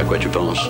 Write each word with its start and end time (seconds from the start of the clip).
À 0.00 0.02
quoi 0.02 0.18
tu 0.18 0.30
penses. 0.30 0.66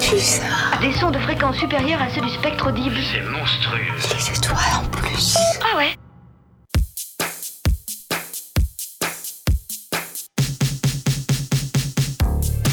Des 0.81 0.92
sons 0.92 1.12
de 1.12 1.19
fréquence 1.21 1.57
supérieure 1.57 2.03
à 2.03 2.11
ceux 2.11 2.21
du 2.21 2.30
spectre 2.30 2.69
audible. 2.69 2.96
C'est 3.12 3.23
monstrueux. 3.23 3.79
Les 4.10 4.37
étoiles 4.37 4.58
en 4.76 4.84
plus. 4.88 5.37
Ah 5.60 5.76
ouais 5.76 5.95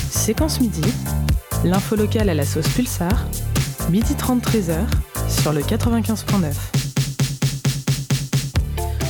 Séquence 0.10 0.60
midi, 0.60 0.82
l'info 1.64 1.96
locale 1.96 2.30
à 2.30 2.34
la 2.34 2.44
sauce 2.44 2.68
Pulsar, 2.70 3.28
midi 3.92 4.16
30 4.16 4.42
13h 4.42 4.80
sur 5.30 5.54
le 5.54 5.62
95.9. 5.62 6.77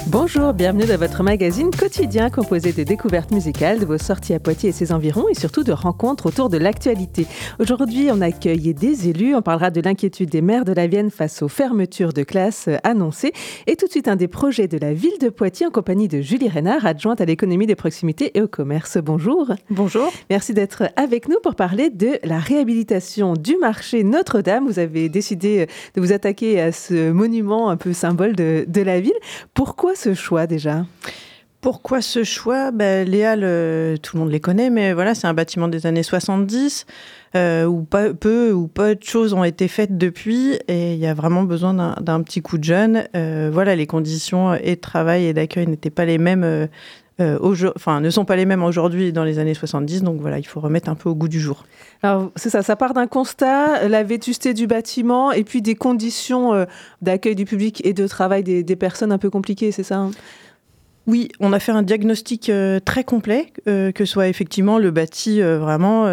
Bonjour, 0.09 0.53
bienvenue 0.53 0.85
dans 0.85 0.95
votre 0.95 1.21
magazine 1.21 1.69
quotidien 1.69 2.29
composé 2.29 2.71
de 2.71 2.83
découvertes 2.83 3.31
musicales, 3.31 3.77
de 3.77 3.85
vos 3.85 3.97
sorties 3.97 4.33
à 4.33 4.39
Poitiers 4.39 4.69
et 4.69 4.71
ses 4.71 4.93
environs 4.93 5.27
et 5.27 5.33
surtout 5.33 5.65
de 5.65 5.73
rencontres 5.73 6.27
autour 6.27 6.47
de 6.47 6.57
l'actualité. 6.57 7.27
Aujourd'hui, 7.59 8.07
on 8.09 8.21
accueille 8.21 8.73
des 8.73 9.09
élus, 9.09 9.35
on 9.35 9.41
parlera 9.41 9.69
de 9.69 9.81
l'inquiétude 9.81 10.29
des 10.29 10.41
maires 10.41 10.63
de 10.63 10.71
la 10.71 10.87
Vienne 10.87 11.11
face 11.11 11.41
aux 11.41 11.49
fermetures 11.49 12.13
de 12.13 12.23
classes 12.23 12.69
annoncées 12.85 13.33
et 13.67 13.75
tout 13.75 13.87
de 13.87 13.91
suite 13.91 14.07
un 14.07 14.15
des 14.15 14.29
projets 14.29 14.69
de 14.69 14.77
la 14.77 14.93
ville 14.93 15.17
de 15.19 15.27
Poitiers 15.27 15.67
en 15.67 15.71
compagnie 15.71 16.07
de 16.07 16.21
Julie 16.21 16.47
Reynard, 16.47 16.85
adjointe 16.85 17.19
à 17.19 17.25
l'économie 17.25 17.67
des 17.67 17.75
proximités 17.75 18.31
et 18.37 18.41
au 18.41 18.47
commerce. 18.47 18.97
Bonjour. 19.03 19.51
Bonjour. 19.69 20.09
Merci 20.29 20.53
d'être 20.53 20.83
avec 20.95 21.27
nous 21.27 21.39
pour 21.43 21.55
parler 21.55 21.89
de 21.89 22.17
la 22.23 22.39
réhabilitation 22.39 23.33
du 23.33 23.57
marché 23.57 24.05
Notre-Dame. 24.05 24.67
Vous 24.67 24.79
avez 24.79 25.09
décidé 25.09 25.67
de 25.95 25.99
vous 25.99 26.13
attaquer 26.13 26.61
à 26.61 26.71
ce 26.71 27.11
monument 27.11 27.69
un 27.69 27.75
peu 27.75 27.91
symbole 27.91 28.37
de, 28.37 28.63
de 28.69 28.81
la 28.81 29.01
ville. 29.01 29.11
Pourquoi 29.53 29.96
ce 29.97 30.13
choix 30.13 30.47
déjà? 30.47 30.85
Pourquoi 31.59 32.01
ce 32.01 32.23
choix? 32.23 32.71
Ben, 32.71 33.07
Léa, 33.07 33.35
tout 33.35 34.15
le 34.15 34.19
monde 34.19 34.31
les 34.31 34.39
connaît, 34.39 34.69
mais 34.69 34.93
voilà, 34.93 35.15
c'est 35.15 35.27
un 35.27 35.33
bâtiment 35.33 35.67
des 35.67 35.87
années 35.87 36.03
70 36.03 36.85
euh, 37.35 37.65
où 37.65 37.83
peu 37.83 38.51
ou 38.51 38.67
pas 38.67 38.95
de 38.95 39.03
choses 39.03 39.33
ont 39.33 39.43
été 39.43 39.67
faites 39.67 39.97
depuis 39.97 40.53
et 40.67 40.93
il 40.93 40.99
y 40.99 41.07
a 41.07 41.13
vraiment 41.13 41.43
besoin 41.43 41.95
d'un 41.99 42.21
petit 42.21 42.41
coup 42.41 42.57
de 42.57 42.63
jeune. 42.63 43.03
Euh, 43.15 43.49
voilà, 43.51 43.75
les 43.75 43.87
conditions 43.87 44.53
et 44.53 44.75
de 44.75 44.81
travail 44.81 45.25
et 45.25 45.33
d'accueil 45.33 45.67
n'étaient 45.67 45.89
pas 45.89 46.05
les 46.05 46.19
mêmes. 46.19 46.43
Euh, 46.43 46.67
enfin, 47.19 48.01
ne 48.01 48.09
sont 48.09 48.25
pas 48.25 48.35
les 48.35 48.45
mêmes 48.45 48.63
aujourd'hui 48.63 49.11
dans 49.13 49.23
les 49.23 49.39
années 49.39 49.53
70, 49.53 50.03
donc 50.03 50.21
voilà, 50.21 50.39
il 50.39 50.45
faut 50.45 50.59
remettre 50.59 50.89
un 50.89 50.95
peu 50.95 51.09
au 51.09 51.15
goût 51.15 51.27
du 51.27 51.39
jour. 51.39 51.65
Alors, 52.03 52.31
c'est 52.35 52.49
ça, 52.49 52.61
ça 52.61 52.75
part 52.75 52.93
d'un 52.93 53.07
constat, 53.07 53.87
la 53.87 54.03
vétusté 54.03 54.53
du 54.53 54.67
bâtiment 54.67 55.31
et 55.31 55.43
puis 55.43 55.61
des 55.61 55.75
conditions 55.75 56.65
d'accueil 57.01 57.35
du 57.35 57.45
public 57.45 57.81
et 57.85 57.93
de 57.93 58.07
travail 58.07 58.43
des, 58.43 58.63
des 58.63 58.75
personnes 58.75 59.11
un 59.11 59.17
peu 59.17 59.29
compliquées, 59.29 59.71
c'est 59.71 59.83
ça 59.83 59.97
hein? 59.97 60.11
Oui, 61.07 61.29
on 61.39 61.53
a 61.53 61.59
fait 61.59 61.71
un 61.71 61.83
diagnostic 61.83 62.49
euh, 62.49 62.81
très 62.81 63.05
complet, 63.05 63.53
euh, 63.67 63.93
que 63.93 64.03
soit 64.03 64.27
effectivement 64.27 64.77
le 64.77 64.91
bâti 64.91 65.41
euh, 65.41 65.57
vraiment, 65.57 66.05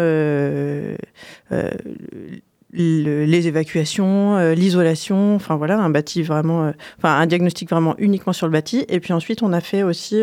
les 2.75 3.47
évacuations, 3.47 4.53
l'isolation, 4.53 5.35
enfin 5.35 5.55
voilà, 5.55 5.79
un 5.79 5.89
bâti 5.89 6.23
vraiment, 6.23 6.71
enfin 6.97 7.17
un 7.17 7.25
diagnostic 7.25 7.69
vraiment 7.69 7.95
uniquement 7.97 8.33
sur 8.33 8.47
le 8.47 8.51
bâti. 8.51 8.85
Et 8.89 8.99
puis 8.99 9.13
ensuite, 9.13 9.43
on 9.43 9.53
a 9.53 9.61
fait 9.61 9.83
aussi 9.83 10.21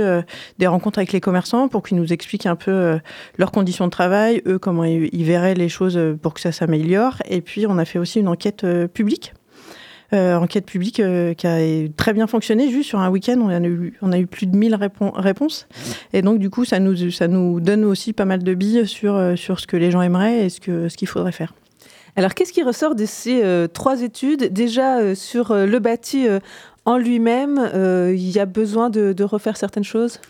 des 0.59 0.67
rencontres 0.67 0.99
avec 0.99 1.13
les 1.13 1.21
commerçants 1.21 1.69
pour 1.69 1.83
qu'ils 1.83 1.97
nous 1.97 2.13
expliquent 2.13 2.47
un 2.47 2.57
peu 2.57 2.99
leurs 3.39 3.53
conditions 3.53 3.87
de 3.87 3.91
travail, 3.91 4.43
eux 4.47 4.59
comment 4.59 4.85
ils 4.85 5.25
verraient 5.25 5.55
les 5.55 5.69
choses 5.69 5.99
pour 6.21 6.35
que 6.35 6.41
ça 6.41 6.53
s'améliore. 6.53 7.17
Et 7.29 7.41
puis, 7.41 7.67
on 7.67 7.79
a 7.79 7.85
fait 7.85 7.99
aussi 7.99 8.21
une 8.21 8.29
enquête 8.29 8.67
publique 8.93 9.33
euh, 10.15 10.37
enquête 10.37 10.67
publique 10.67 11.01
euh, 11.01 11.33
qui 11.33 11.47
a 11.47 11.89
très 11.97 12.13
bien 12.13 12.27
fonctionné. 12.27 12.71
Juste 12.71 12.91
sur 12.91 12.99
un 12.99 13.09
week-end, 13.09 13.39
on, 13.41 13.49
a 14.13 14.19
eu, 14.19 14.27
plus 14.27 14.47
de 14.47 14.55
1000 14.55 14.77
réponses. 15.15 15.67
Et 16.13 16.21
donc, 16.21 16.39
du 16.39 16.51
coup, 16.51 16.67
ça 16.67 16.81
nous, 16.81 17.11
ça 17.11 17.29
nous 17.29 17.61
donne 17.61 17.85
aussi 17.85 18.13
pas 18.13 18.27
mal 18.27 18.43
de 18.43 18.55
billes 18.55 18.87
sur, 18.87 19.15
euh, 19.15 19.37
sur 19.37 19.59
ce 19.59 19.67
que 19.67 19.79
les 19.79 19.91
gens 19.91 20.03
aimeraient 20.03 20.45
et 20.45 20.49
ce 20.51 20.61
qu'il 20.61 20.91
ce 20.91 20.97
qu'il 20.99 21.09
faudrait 21.09 21.33
faire. 21.33 21.55
Alors, 22.17 22.35
qu'est-ce 22.35 22.53
qui 22.53 22.63
ressort 22.63 22.95
de 22.95 23.07
ces 23.07 23.43
trois 23.73 24.03
études? 24.03 24.53
Déjà, 24.53 25.15
sur 25.15 25.55
le 25.55 25.79
bâti 25.79 26.27
en 26.85 26.99
lui-même, 26.99 27.71
il 28.15 28.31
y 28.31 28.39
a 28.39 28.47
besoin 28.47 28.91
de, 28.91 29.13
de 29.13 29.25
refaire 29.25 29.57
certaines 29.57 29.85
choses? 29.85 30.21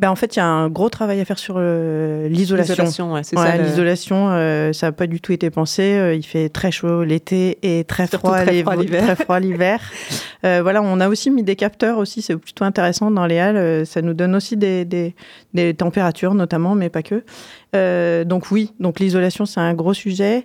Ben 0.00 0.10
en 0.10 0.16
fait, 0.16 0.34
il 0.34 0.40
y 0.40 0.42
a 0.42 0.46
un 0.46 0.68
gros 0.70 0.88
travail 0.88 1.20
à 1.20 1.24
faire 1.24 1.38
sur 1.38 1.54
euh, 1.56 2.26
l'isolation. 2.28 2.74
L'isolation, 2.74 3.22
c'est 3.22 3.36
ça. 3.36 3.56
L'isolation, 3.56 4.28
euh, 4.30 4.72
ça 4.72 4.86
n'a 4.86 4.92
pas 4.92 5.06
du 5.06 5.20
tout 5.20 5.30
été 5.30 5.50
pensé. 5.50 5.82
Euh, 5.82 6.14
il 6.16 6.24
fait 6.24 6.48
très 6.48 6.72
chaud 6.72 7.04
l'été 7.04 7.58
et 7.62 7.84
très 7.84 8.08
froid. 8.08 8.40
Très 8.40 8.64
froid 9.14 9.38
l'hiver. 9.38 9.80
voilà, 10.42 10.82
on 10.82 10.98
a 10.98 11.08
aussi 11.08 11.30
mis 11.30 11.44
des 11.44 11.54
capteurs 11.54 11.98
aussi. 11.98 12.22
C'est 12.22 12.36
plutôt 12.36 12.64
intéressant 12.64 13.12
dans 13.12 13.26
les 13.26 13.38
halles. 13.38 13.86
Ça 13.86 14.02
nous 14.02 14.14
donne 14.14 14.34
aussi 14.34 14.56
des, 14.56 14.84
des, 14.84 15.14
des 15.54 15.74
températures 15.74 16.34
notamment, 16.34 16.74
mais 16.74 16.88
pas 16.88 17.04
que. 17.04 17.22
donc 18.24 18.50
oui, 18.50 18.72
donc 18.80 18.98
l'isolation, 18.98 19.46
c'est 19.46 19.60
un 19.60 19.74
gros 19.74 19.94
sujet. 19.94 20.44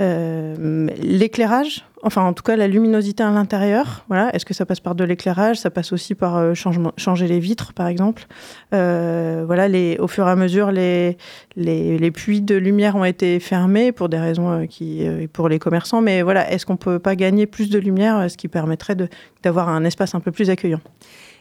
Euh, 0.00 0.88
l'éclairage, 1.00 1.84
enfin 2.02 2.22
en 2.22 2.32
tout 2.32 2.42
cas 2.42 2.56
la 2.56 2.66
luminosité 2.66 3.22
à 3.22 3.30
l'intérieur, 3.30 4.04
voilà. 4.08 4.34
Est-ce 4.34 4.44
que 4.44 4.52
ça 4.52 4.66
passe 4.66 4.80
par 4.80 4.96
de 4.96 5.04
l'éclairage? 5.04 5.58
Ça 5.58 5.70
passe 5.70 5.92
aussi 5.92 6.16
par 6.16 6.36
euh, 6.36 6.54
changer 6.54 7.28
les 7.28 7.38
vitres, 7.38 7.72
par 7.72 7.86
exemple. 7.86 8.26
Euh, 8.72 9.44
voilà, 9.46 9.68
les, 9.68 9.96
au 9.98 10.08
fur 10.08 10.26
et 10.26 10.30
à 10.30 10.34
mesure, 10.34 10.72
les, 10.72 11.16
les, 11.54 11.96
les, 11.96 12.10
puits 12.10 12.40
de 12.40 12.56
lumière 12.56 12.96
ont 12.96 13.04
été 13.04 13.38
fermés 13.38 13.92
pour 13.92 14.08
des 14.08 14.18
raisons 14.18 14.66
qui, 14.68 15.06
pour 15.32 15.48
les 15.48 15.60
commerçants. 15.60 16.00
Mais 16.00 16.22
voilà, 16.22 16.50
est-ce 16.50 16.66
qu'on 16.66 16.76
peut 16.76 16.98
pas 16.98 17.14
gagner 17.14 17.46
plus 17.46 17.70
de 17.70 17.78
lumière, 17.78 18.28
ce 18.28 18.36
qui 18.36 18.48
permettrait 18.48 18.96
d'avoir 19.44 19.68
un 19.68 19.84
espace 19.84 20.16
un 20.16 20.20
peu 20.20 20.32
plus 20.32 20.50
accueillant? 20.50 20.80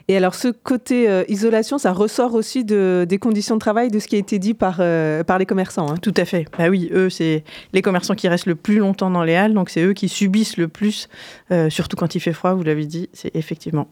Et 0.09 0.17
alors, 0.17 0.35
ce 0.35 0.49
côté 0.49 1.09
euh, 1.09 1.23
isolation, 1.29 1.77
ça 1.77 1.93
ressort 1.93 2.33
aussi 2.33 2.65
de, 2.65 3.05
des 3.07 3.17
conditions 3.17 3.55
de 3.55 3.59
travail, 3.59 3.89
de 3.89 3.99
ce 3.99 4.07
qui 4.07 4.15
a 4.15 4.19
été 4.19 4.37
dit 4.37 4.53
par, 4.53 4.77
euh, 4.79 5.23
par 5.23 5.37
les 5.37 5.45
commerçants. 5.45 5.89
Hein. 5.89 5.97
Tout 6.01 6.13
à 6.17 6.25
fait. 6.25 6.45
Bah 6.57 6.67
oui, 6.69 6.89
eux, 6.93 7.09
c'est 7.09 7.43
les 7.71 7.81
commerçants 7.81 8.15
qui 8.15 8.27
restent 8.27 8.45
le 8.45 8.55
plus 8.55 8.79
longtemps 8.79 9.09
dans 9.09 9.23
les 9.23 9.35
halles, 9.35 9.53
donc 9.53 9.69
c'est 9.69 9.81
eux 9.81 9.93
qui 9.93 10.09
subissent 10.09 10.57
le 10.57 10.67
plus, 10.67 11.07
euh, 11.51 11.69
surtout 11.69 11.95
quand 11.95 12.15
il 12.15 12.19
fait 12.19 12.33
froid, 12.33 12.53
vous 12.53 12.63
l'avez 12.63 12.85
dit, 12.85 13.09
c'est 13.13 13.33
effectivement. 13.35 13.87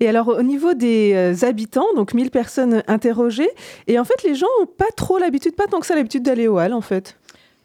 Et 0.00 0.08
alors, 0.08 0.28
au 0.28 0.42
niveau 0.42 0.74
des 0.74 1.44
habitants, 1.44 1.86
donc 1.96 2.14
1000 2.14 2.30
personnes 2.30 2.82
interrogées, 2.86 3.50
et 3.88 3.98
en 3.98 4.04
fait, 4.04 4.22
les 4.22 4.34
gens 4.34 4.46
n'ont 4.60 4.66
pas 4.66 4.90
trop 4.96 5.18
l'habitude, 5.18 5.56
pas 5.56 5.66
tant 5.66 5.80
que 5.80 5.86
ça 5.86 5.96
l'habitude 5.96 6.22
d'aller 6.22 6.46
aux 6.46 6.58
halles, 6.58 6.74
en 6.74 6.80
fait. 6.80 7.17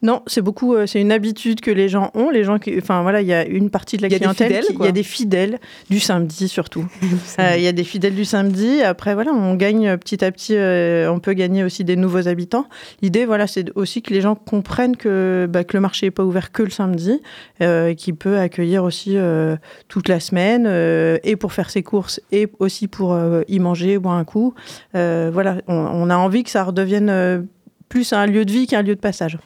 Non, 0.03 0.21
c'est 0.27 0.41
beaucoup, 0.41 0.75
euh, 0.75 0.85
c'est 0.85 0.99
une 0.99 1.13
habitude 1.13 1.61
que 1.61 1.71
les 1.71 1.87
gens 1.87 2.11
ont. 2.13 2.29
Les 2.29 2.43
gens 2.43 2.59
qui, 2.59 2.77
enfin 2.77 3.01
voilà, 3.03 3.21
il 3.21 3.27
y 3.27 3.33
a 3.33 3.45
une 3.45 3.69
partie 3.69 3.95
de 3.95 4.01
la 4.01 4.09
clientèle, 4.09 4.65
il 4.69 4.85
y 4.85 4.87
a 4.87 4.91
des 4.91 5.01
fidèles 5.01 5.59
du 5.89 5.99
samedi 5.99 6.47
surtout. 6.47 6.85
Euh, 7.39 7.53
il 7.57 7.63
y 7.63 7.67
a 7.67 7.71
des 7.71 7.83
fidèles 7.83 8.15
du 8.15 8.25
samedi. 8.25 8.81
Après 8.81 9.13
voilà, 9.13 9.31
on 9.31 9.55
gagne 9.55 9.97
petit 9.97 10.23
à 10.23 10.31
petit, 10.31 10.55
euh, 10.55 11.11
on 11.11 11.19
peut 11.19 11.33
gagner 11.33 11.63
aussi 11.63 11.83
des 11.83 11.95
nouveaux 11.95 12.27
habitants. 12.27 12.67
L'idée 13.01 13.25
voilà, 13.25 13.47
c'est 13.47 13.71
aussi 13.75 14.01
que 14.01 14.13
les 14.13 14.21
gens 14.21 14.35
comprennent 14.35 14.97
que, 14.97 15.47
bah, 15.49 15.63
que 15.63 15.75
le 15.75 15.81
marché 15.81 16.07
n'est 16.07 16.11
pas 16.11 16.23
ouvert 16.23 16.51
que 16.51 16.63
le 16.63 16.69
samedi, 16.69 17.21
euh, 17.61 17.93
qu'il 17.93 18.15
peut 18.15 18.37
accueillir 18.37 18.83
aussi 18.83 19.17
toute 19.87 20.09
la 20.09 20.19
semaine 20.19 20.67
et 21.23 21.35
pour 21.35 21.53
faire 21.53 21.69
ses 21.69 21.81
courses 21.81 22.21
et 22.31 22.47
aussi 22.59 22.87
pour 22.87 23.17
y 23.47 23.59
manger, 23.59 23.97
boire 23.97 24.15
un 24.15 24.25
coup. 24.25 24.53
voilà, 24.93 25.57
on, 25.67 25.73
on, 25.73 26.09
a 26.09 26.17
envie 26.17 26.43
que 26.43 26.49
ça 26.49 26.63
redevienne 26.63 27.47
plus 27.89 28.13
un 28.13 28.25
lieu 28.25 28.45
de 28.45 28.51
vie 28.51 28.67
qu'un 28.67 28.81
lieu 28.81 28.95
de 28.95 29.01
passage. 29.01 29.37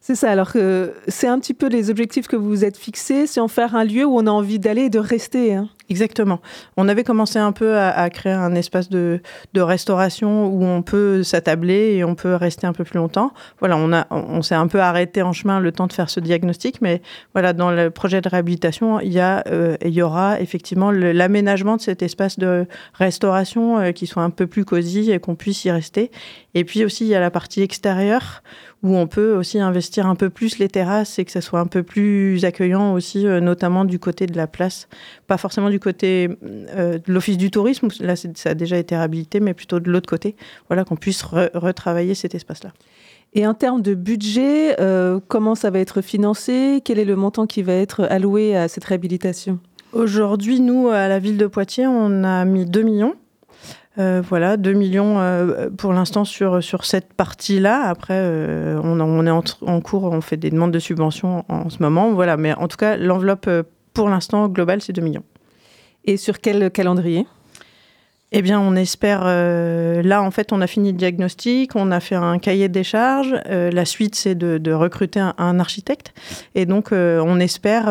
C'est 0.00 0.14
ça, 0.14 0.30
alors 0.30 0.52
que 0.52 0.94
c'est 1.08 1.28
un 1.28 1.38
petit 1.38 1.52
peu 1.52 1.68
les 1.68 1.90
objectifs 1.90 2.26
que 2.26 2.36
vous 2.36 2.48
vous 2.48 2.64
êtes 2.64 2.78
fixés, 2.78 3.26
c'est 3.26 3.40
en 3.40 3.48
faire 3.48 3.76
un 3.76 3.84
lieu 3.84 4.06
où 4.06 4.16
on 4.16 4.26
a 4.26 4.30
envie 4.30 4.58
d'aller 4.58 4.84
et 4.84 4.90
de 4.90 4.98
rester. 4.98 5.54
Hein. 5.54 5.68
Exactement. 5.90 6.40
On 6.76 6.88
avait 6.88 7.02
commencé 7.02 7.40
un 7.40 7.50
peu 7.50 7.76
à, 7.76 8.08
créer 8.10 8.32
un 8.32 8.54
espace 8.54 8.88
de, 8.88 9.20
restauration 9.56 10.46
où 10.46 10.64
on 10.64 10.82
peut 10.82 11.24
s'attabler 11.24 11.96
et 11.96 12.04
on 12.04 12.14
peut 12.14 12.36
rester 12.36 12.64
un 12.68 12.72
peu 12.72 12.84
plus 12.84 12.98
longtemps. 12.98 13.32
Voilà, 13.58 13.76
on, 13.76 13.92
a, 13.92 14.06
on 14.10 14.40
s'est 14.40 14.54
un 14.54 14.68
peu 14.68 14.80
arrêté 14.80 15.22
en 15.22 15.32
chemin 15.32 15.58
le 15.58 15.72
temps 15.72 15.88
de 15.88 15.92
faire 15.92 16.08
ce 16.08 16.20
diagnostic, 16.20 16.80
mais 16.80 17.02
voilà, 17.34 17.52
dans 17.52 17.72
le 17.72 17.90
projet 17.90 18.20
de 18.20 18.28
réhabilitation, 18.28 19.00
il 19.00 19.12
y, 19.12 19.18
a, 19.18 19.42
euh, 19.48 19.76
il 19.84 19.90
y 19.90 20.00
aura 20.00 20.40
effectivement 20.40 20.92
l'aménagement 20.92 21.76
de 21.76 21.82
cet 21.82 22.02
espace 22.02 22.38
de 22.38 22.66
restauration 22.94 23.80
euh, 23.80 23.90
qui 23.90 24.06
soit 24.06 24.22
un 24.22 24.30
peu 24.30 24.46
plus 24.46 24.64
cosy 24.64 25.10
et 25.10 25.18
qu'on 25.18 25.34
puisse 25.34 25.64
y 25.64 25.72
rester. 25.72 26.12
Et 26.54 26.64
puis 26.64 26.84
aussi, 26.84 27.04
il 27.04 27.08
y 27.08 27.16
a 27.16 27.20
la 27.20 27.30
partie 27.32 27.62
extérieure 27.62 28.42
où 28.82 28.96
on 28.96 29.06
peut 29.06 29.34
aussi 29.34 29.60
investir 29.60 30.06
un 30.06 30.14
peu 30.14 30.30
plus 30.30 30.58
les 30.58 30.68
terrasses 30.68 31.18
et 31.18 31.24
que 31.24 31.30
ça 31.30 31.40
soit 31.40 31.60
un 31.60 31.66
peu 31.66 31.82
plus 31.82 32.44
accueillant 32.44 32.94
aussi, 32.94 33.26
euh, 33.26 33.40
notamment 33.40 33.84
du 33.84 33.98
côté 33.98 34.26
de 34.26 34.36
la 34.36 34.46
place. 34.46 34.88
Pas 35.26 35.36
forcément 35.36 35.68
du 35.68 35.78
côté 35.80 36.28
euh, 36.44 36.98
de 36.98 37.12
l'Office 37.12 37.36
du 37.36 37.50
tourisme, 37.50 37.88
là 38.00 38.14
ça 38.16 38.50
a 38.50 38.54
déjà 38.54 38.76
été 38.76 38.96
réhabilité, 38.96 39.40
mais 39.40 39.54
plutôt 39.54 39.80
de 39.80 39.90
l'autre 39.90 40.08
côté, 40.08 40.36
voilà, 40.68 40.84
qu'on 40.84 40.96
puisse 40.96 41.22
retravailler 41.22 42.14
cet 42.14 42.34
espace-là. 42.34 42.70
Et 43.32 43.46
en 43.46 43.54
termes 43.54 43.82
de 43.82 43.94
budget, 43.94 44.80
euh, 44.80 45.20
comment 45.28 45.54
ça 45.54 45.70
va 45.70 45.78
être 45.78 46.00
financé? 46.00 46.80
Quel 46.84 46.98
est 46.98 47.04
le 47.04 47.16
montant 47.16 47.46
qui 47.46 47.62
va 47.62 47.74
être 47.74 48.04
alloué 48.04 48.56
à 48.56 48.68
cette 48.68 48.84
réhabilitation? 48.84 49.58
Aujourd'hui, 49.92 50.60
nous, 50.60 50.88
à 50.88 51.08
la 51.08 51.18
ville 51.18 51.36
de 51.36 51.46
Poitiers, 51.46 51.86
on 51.86 52.24
a 52.24 52.44
mis 52.44 52.66
2 52.66 52.82
millions 52.82 53.14
euh, 53.98 54.22
voilà, 54.26 54.56
2 54.56 54.72
millions 54.72 55.18
euh, 55.18 55.68
pour 55.76 55.92
l'instant 55.92 56.24
sur, 56.24 56.62
sur 56.62 56.84
cette 56.84 57.12
partie-là. 57.12 57.82
Après, 57.82 58.14
euh, 58.16 58.80
on, 58.82 59.00
on, 59.00 59.26
est 59.26 59.30
en, 59.30 59.80
cours, 59.80 60.04
on 60.04 60.20
fait 60.20 60.36
des 60.36 60.50
demandes 60.50 60.70
de 60.70 60.78
subventions 60.78 61.44
en, 61.48 61.68
ce 61.70 61.82
moment. 61.82 62.12
Voilà, 62.12 62.36
mais 62.36 62.54
en 62.54 62.68
tout 62.68 62.76
cas, 62.76 62.96
l'enveloppe 62.96 63.50
pour 63.92 64.08
l'instant 64.08 64.48
globale, 64.48 64.80
c'est 64.80 64.92
2 64.92 65.02
millions. 65.02 65.24
Et 66.10 66.16
sur 66.16 66.40
quel 66.40 66.72
calendrier? 66.72 67.24
Eh 68.32 68.42
bien, 68.42 68.58
on 68.58 68.74
espère. 68.74 69.22
Euh, 69.26 70.02
là, 70.02 70.24
en 70.24 70.32
fait, 70.32 70.52
on 70.52 70.60
a 70.60 70.66
fini 70.66 70.90
le 70.90 70.98
diagnostic, 70.98 71.76
on 71.76 71.92
a 71.92 72.00
fait 72.00 72.16
un 72.16 72.40
cahier 72.40 72.68
des 72.68 72.82
charges. 72.82 73.36
Euh, 73.46 73.70
la 73.70 73.84
suite, 73.84 74.16
c'est 74.16 74.34
de, 74.34 74.72
recruter 74.72 75.20
un, 75.20 75.60
architecte. 75.60 76.12
Et 76.56 76.66
donc, 76.66 76.90
euh, 76.90 77.22
on 77.24 77.38
espère 77.38 77.84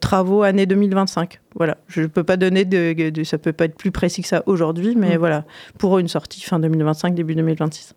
travaux 0.00 0.42
année 0.42 0.64
2025. 0.64 1.38
Voilà. 1.54 1.76
Je 1.86 2.00
ne 2.00 2.06
peux 2.06 2.24
pas 2.24 2.38
donner 2.38 2.64
de, 2.64 3.10
de, 3.10 3.24
Ça 3.24 3.36
peut 3.36 3.52
pas 3.52 3.66
être 3.66 3.76
plus 3.76 3.90
précis 3.90 4.22
que 4.22 4.28
ça 4.28 4.42
aujourd'hui, 4.46 4.94
mais 4.96 5.16
mm. 5.16 5.18
voilà. 5.18 5.44
Pour 5.76 5.98
une 5.98 6.08
sortie 6.08 6.40
fin 6.40 6.58
2025, 6.58 7.14
début 7.14 7.34
2026. 7.34 7.94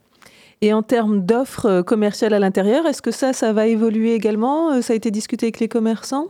Et 0.60 0.74
en 0.74 0.83
termes 0.83 1.25
d'offres 1.25 1.83
commerciales 1.83 2.33
à 2.33 2.39
l'intérieur, 2.39 2.86
est-ce 2.86 3.01
que 3.01 3.12
ça, 3.12 3.31
ça 3.31 3.54
va 3.54 3.68
évoluer 3.68 4.13
également? 4.13 4.81
Ça 4.81 4.92
a 4.92 4.95
été 4.98 5.10
discuté 5.10 5.45
avec 5.45 5.62
les 5.62 5.69
commerçants? 5.69 6.28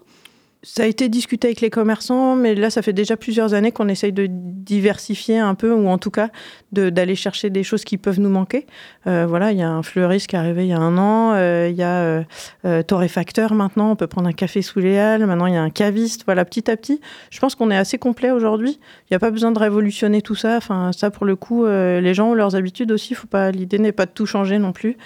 Ça 0.63 0.83
a 0.83 0.85
été 0.85 1.09
discuté 1.09 1.47
avec 1.47 1.61
les 1.61 1.71
commerçants, 1.71 2.35
mais 2.35 2.53
là, 2.53 2.69
ça 2.69 2.83
fait 2.83 2.93
déjà 2.93 3.17
plusieurs 3.17 3.55
années 3.55 3.71
qu'on 3.71 3.87
essaye 3.87 4.13
de 4.13 4.27
diversifier 4.29 5.39
un 5.39 5.55
peu, 5.55 5.73
ou 5.73 5.87
en 5.87 5.97
tout 5.97 6.11
cas 6.11 6.29
d'aller 6.71 7.15
chercher 7.15 7.49
des 7.49 7.63
choses 7.63 7.83
qui 7.83 7.97
peuvent 7.97 8.19
nous 8.19 8.29
manquer. 8.29 8.67
Euh, 9.07 9.25
voilà, 9.27 9.51
il 9.51 9.57
y 9.57 9.63
a 9.63 9.69
un 9.69 9.81
fleuriste 9.81 10.27
qui 10.27 10.35
est 10.35 10.39
arrivé 10.39 10.65
il 10.65 10.69
y 10.69 10.73
a 10.73 10.77
un 10.77 10.97
an, 10.97 11.33
euh, 11.33 11.67
il 11.69 11.75
y 11.75 11.83
a 11.83 12.01
euh, 12.01 12.23
euh, 12.65 12.83
torréfacteur 12.83 13.53
maintenant, 13.55 13.91
on 13.91 13.95
peut 13.95 14.07
prendre 14.07 14.29
un 14.29 14.33
café 14.33 14.61
sous 14.61 14.79
les 14.79 14.97
halles, 14.97 15.25
maintenant 15.25 15.47
il 15.47 15.55
y 15.55 15.57
a 15.57 15.63
un 15.63 15.71
caviste. 15.71 16.23
Voilà, 16.25 16.45
petit 16.45 16.69
à 16.69 16.77
petit, 16.77 17.01
je 17.31 17.39
pense 17.39 17.55
qu'on 17.55 17.71
est 17.71 17.77
assez 17.77 17.97
complet 17.97 18.29
aujourd'hui. 18.29 18.79
Il 19.05 19.13
n'y 19.13 19.15
a 19.15 19.19
pas 19.19 19.31
besoin 19.31 19.51
de 19.51 19.59
révolutionner 19.59 20.21
tout 20.21 20.35
ça. 20.35 20.57
Enfin, 20.57 20.91
ça, 20.93 21.09
pour 21.09 21.25
le 21.25 21.35
coup, 21.35 21.65
les 21.65 22.13
gens 22.13 22.31
ont 22.31 22.33
leurs 22.33 22.55
habitudes 22.55 22.91
aussi. 22.91 23.15
Faut 23.15 23.27
pas, 23.27 23.51
l'idée 23.51 23.79
n'est 23.79 23.91
pas 23.91 24.05
de 24.05 24.11
tout 24.11 24.25
changer 24.25 24.59
non 24.59 24.71
plus. 24.71 24.97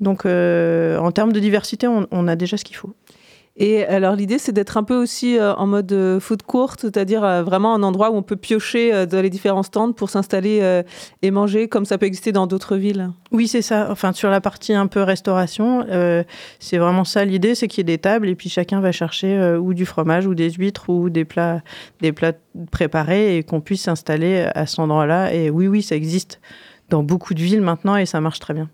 Donc, 0.00 0.26
en 0.26 1.12
termes 1.12 1.32
de 1.32 1.40
diversité, 1.40 1.86
on 1.86 2.28
a 2.28 2.36
déjà 2.36 2.56
ce 2.56 2.64
qu'il 2.64 2.76
faut. 2.76 2.94
Et 3.56 3.84
alors 3.84 4.16
l'idée, 4.16 4.38
c'est 4.38 4.50
d'être 4.50 4.76
un 4.76 4.82
peu 4.82 4.96
aussi 4.96 5.38
euh, 5.38 5.54
en 5.54 5.68
mode 5.68 5.92
euh, 5.92 6.18
food 6.18 6.42
court, 6.42 6.74
c'est-à-dire 6.76 7.22
euh, 7.22 7.44
vraiment 7.44 7.72
un 7.74 7.84
endroit 7.84 8.10
où 8.10 8.16
on 8.16 8.22
peut 8.22 8.34
piocher 8.34 9.06
dans 9.06 9.22
les 9.22 9.30
différents 9.30 9.62
stands 9.62 9.92
pour 9.92 10.10
s'installer 10.10 10.82
et 11.22 11.30
manger, 11.30 11.68
comme 11.68 11.84
ça 11.84 11.98
peut 11.98 12.06
exister 12.06 12.32
dans 12.32 12.46
d'autres 12.46 12.76
villes. 12.76 13.10
Oui, 13.30 13.46
c'est 13.46 13.62
ça. 13.62 13.88
Enfin, 13.90 14.12
sur 14.12 14.28
la 14.28 14.40
partie 14.40 14.74
un 14.74 14.86
peu 14.86 15.02
restauration, 15.02 15.86
c'est 16.58 16.78
vraiment 16.78 17.04
ça 17.04 17.24
l'idée, 17.24 17.54
c'est 17.54 17.68
qu'il 17.68 17.78
y 17.78 17.82
ait 17.82 17.96
des 17.96 17.98
tables 17.98 18.28
et 18.28 18.34
puis 18.34 18.48
chacun 18.48 18.80
va 18.80 18.92
chercher 18.92 19.56
ou 19.56 19.74
du 19.74 19.86
fromage 19.86 20.26
ou 20.26 20.34
des 20.34 20.50
huîtres 20.50 20.90
ou 20.90 21.10
des 21.10 21.24
plats, 21.24 21.62
des 22.00 22.12
plats 22.12 22.32
préparés 22.70 23.36
et 23.36 23.42
qu'on 23.42 23.60
puisse 23.60 23.82
s'installer 23.82 24.48
à 24.54 24.66
cet 24.66 24.78
endroit-là. 24.80 25.32
Et 25.32 25.50
oui, 25.50 25.68
oui, 25.68 25.82
ça 25.82 25.96
existe 25.96 26.40
dans 26.90 27.02
beaucoup 27.02 27.34
de 27.34 27.40
villes 27.40 27.62
maintenant 27.62 27.96
et 27.96 28.06
ça 28.06 28.20
marche 28.20 28.40
très 28.40 28.54
bien. 28.54 28.68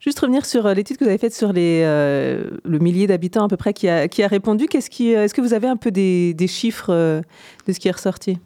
Juste 0.00 0.20
revenir 0.20 0.44
sur 0.44 0.66
euh, 0.66 0.74
l'étude 0.74 0.96
que 0.98 1.04
vous 1.04 1.08
avez 1.08 1.18
faite 1.18 1.34
sur 1.34 1.52
les, 1.52 1.82
euh, 1.84 2.50
le 2.64 2.78
millier 2.78 3.06
d'habitants 3.06 3.44
à 3.44 3.48
peu 3.48 3.56
près 3.56 3.72
qui 3.72 3.88
a, 3.88 4.08
qui 4.08 4.22
a 4.22 4.28
répondu. 4.28 4.66
Qu'est-ce 4.66 4.90
qui, 4.90 5.14
euh, 5.14 5.24
est-ce 5.24 5.34
que 5.34 5.40
vous 5.40 5.54
avez 5.54 5.66
un 5.66 5.76
peu 5.76 5.90
des, 5.90 6.34
des 6.34 6.46
chiffres 6.46 6.92
de 6.92 7.72
ce 7.72 7.78
qui 7.78 7.88
est 7.88 7.92
ressorti? 7.92 8.38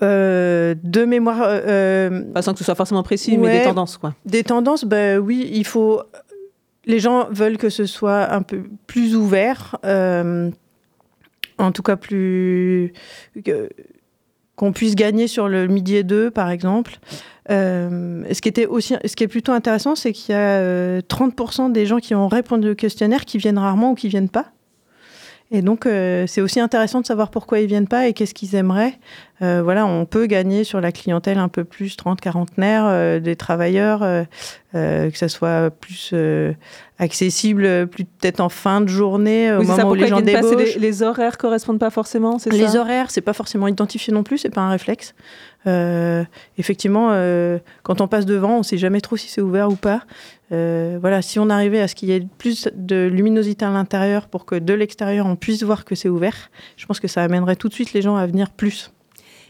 De 0.00 1.04
mémoire. 1.04 1.38
Pas 2.32 2.42
sans 2.42 2.52
que 2.52 2.58
ce 2.58 2.64
soit 2.64 2.74
forcément 2.74 3.02
précis, 3.02 3.36
mais 3.36 3.58
des 3.58 3.64
tendances, 3.64 3.98
quoi. 3.98 4.14
Des 4.24 4.44
tendances, 4.44 4.84
ben 4.84 5.18
oui, 5.18 5.50
il 5.52 5.66
faut. 5.66 6.02
Les 6.86 7.00
gens 7.00 7.28
veulent 7.30 7.58
que 7.58 7.68
ce 7.68 7.84
soit 7.84 8.32
un 8.32 8.40
peu 8.42 8.62
plus 8.86 9.14
ouvert, 9.14 9.76
en 9.82 11.72
tout 11.72 11.82
cas 11.82 11.96
plus 11.96 12.94
qu'on 14.56 14.72
puisse 14.72 14.94
gagner 14.94 15.26
sur 15.26 15.48
le 15.48 15.66
midi 15.66 15.96
et 15.96 16.02
deux, 16.02 16.30
par 16.30 16.50
exemple. 16.50 16.98
Euh, 17.50 18.22
ce, 18.32 18.40
qui 18.40 18.48
était 18.48 18.66
aussi, 18.66 18.94
ce 19.04 19.16
qui 19.16 19.24
est 19.24 19.28
plutôt 19.28 19.52
intéressant, 19.52 19.94
c'est 19.94 20.12
qu'il 20.12 20.34
y 20.34 20.38
a 20.38 21.00
30% 21.00 21.68
euh, 21.68 21.68
des 21.70 21.86
gens 21.86 21.98
qui 21.98 22.14
ont 22.14 22.28
répondu 22.28 22.70
au 22.70 22.74
questionnaire 22.74 23.24
qui 23.24 23.38
viennent 23.38 23.58
rarement 23.58 23.92
ou 23.92 23.94
qui 23.94 24.08
viennent 24.08 24.28
pas. 24.28 24.52
Et 25.52 25.62
donc, 25.62 25.84
euh, 25.84 26.26
c'est 26.28 26.40
aussi 26.40 26.60
intéressant 26.60 27.00
de 27.00 27.06
savoir 27.06 27.30
pourquoi 27.30 27.58
ils 27.58 27.66
viennent 27.66 27.88
pas 27.88 28.06
et 28.06 28.12
qu'est-ce 28.12 28.34
qu'ils 28.34 28.54
aimeraient. 28.54 28.94
Euh, 29.42 29.62
voilà, 29.64 29.84
on 29.84 30.04
peut 30.04 30.26
gagner 30.26 30.62
sur 30.62 30.80
la 30.80 30.92
clientèle 30.92 31.38
un 31.38 31.48
peu 31.48 31.64
plus 31.64 31.96
30 31.96 32.20
quarantenaires, 32.20 32.84
euh, 32.86 33.18
des 33.18 33.34
travailleurs, 33.34 34.00
que 34.72 35.10
ça 35.14 35.28
soit 35.28 35.70
plus 35.70 36.14
accessible, 37.00 37.88
plus 37.88 38.04
peut-être 38.04 38.38
en 38.38 38.48
fin 38.48 38.80
de 38.80 38.86
journée, 38.86 39.52
au 39.52 39.62
moment 39.62 39.90
où 39.90 39.94
les 39.94 40.06
gens 40.06 40.20
débauchent. 40.20 40.56
Les, 40.56 40.78
les, 40.78 41.02
horaires 41.02 41.36
correspondent 41.36 41.80
pas 41.80 41.90
forcément, 41.90 42.38
c'est 42.38 42.50
ça? 42.50 42.56
Les 42.56 42.76
horaires, 42.76 43.10
c'est 43.10 43.20
pas 43.20 43.32
forcément 43.32 43.66
identifié 43.66 44.12
non 44.12 44.22
plus, 44.22 44.38
c'est 44.38 44.50
pas 44.50 44.60
un 44.60 44.70
réflexe. 44.70 45.14
Effectivement, 46.56 47.10
quand 47.82 48.00
on 48.00 48.08
passe 48.08 48.26
devant, 48.26 48.58
on 48.58 48.62
sait 48.62 48.78
jamais 48.78 49.00
trop 49.00 49.16
si 49.16 49.28
c'est 49.28 49.40
ouvert 49.40 49.68
ou 49.68 49.76
pas. 49.76 50.02
Euh, 50.52 50.98
voilà, 51.00 51.22
si 51.22 51.38
on 51.38 51.48
arrivait 51.48 51.80
à 51.80 51.88
ce 51.88 51.94
qu'il 51.94 52.08
y 52.08 52.12
ait 52.12 52.26
plus 52.38 52.68
de 52.74 53.06
luminosité 53.06 53.64
à 53.64 53.70
l'intérieur 53.70 54.26
pour 54.26 54.44
que 54.46 54.56
de 54.56 54.74
l'extérieur 54.74 55.26
on 55.26 55.36
puisse 55.36 55.62
voir 55.62 55.84
que 55.84 55.94
c'est 55.94 56.08
ouvert, 56.08 56.50
je 56.76 56.86
pense 56.86 56.98
que 56.98 57.08
ça 57.08 57.22
amènerait 57.22 57.56
tout 57.56 57.68
de 57.68 57.74
suite 57.74 57.92
les 57.92 58.02
gens 58.02 58.16
à 58.16 58.26
venir 58.26 58.50
plus. 58.50 58.90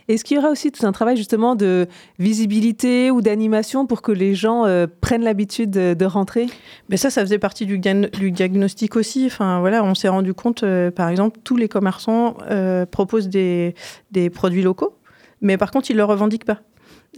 Est-ce 0.08 0.24
qu'il 0.24 0.36
y 0.36 0.38
aura 0.38 0.50
aussi 0.50 0.72
tout 0.72 0.84
un 0.84 0.92
travail 0.92 1.16
justement 1.16 1.54
de 1.54 1.86
visibilité 2.18 3.12
ou 3.12 3.22
d'animation 3.22 3.86
pour 3.86 4.02
que 4.02 4.10
les 4.10 4.34
gens 4.34 4.66
euh, 4.66 4.88
prennent 5.00 5.22
l'habitude 5.22 5.70
de, 5.70 6.04
rentrer? 6.04 6.48
Mais 6.88 6.96
ça, 6.96 7.10
ça 7.10 7.20
faisait 7.20 7.38
partie 7.38 7.64
du, 7.64 7.78
diagnostic 7.78 8.96
aussi. 8.96 9.26
Enfin 9.26 9.60
voilà, 9.60 9.84
on 9.84 9.94
s'est 9.94 10.08
rendu 10.08 10.34
compte, 10.34 10.64
euh, 10.64 10.90
par 10.90 11.08
exemple, 11.08 11.38
tous 11.44 11.56
les 11.56 11.68
commerçants 11.68 12.36
proposent 12.90 13.28
des, 13.28 13.76
des 14.10 14.30
produits 14.30 14.62
locaux, 14.62 14.94
mais 15.40 15.56
par 15.56 15.70
contre, 15.70 15.90
ils 15.90 15.96
le 15.96 16.04
revendiquent 16.04 16.44
pas. 16.44 16.60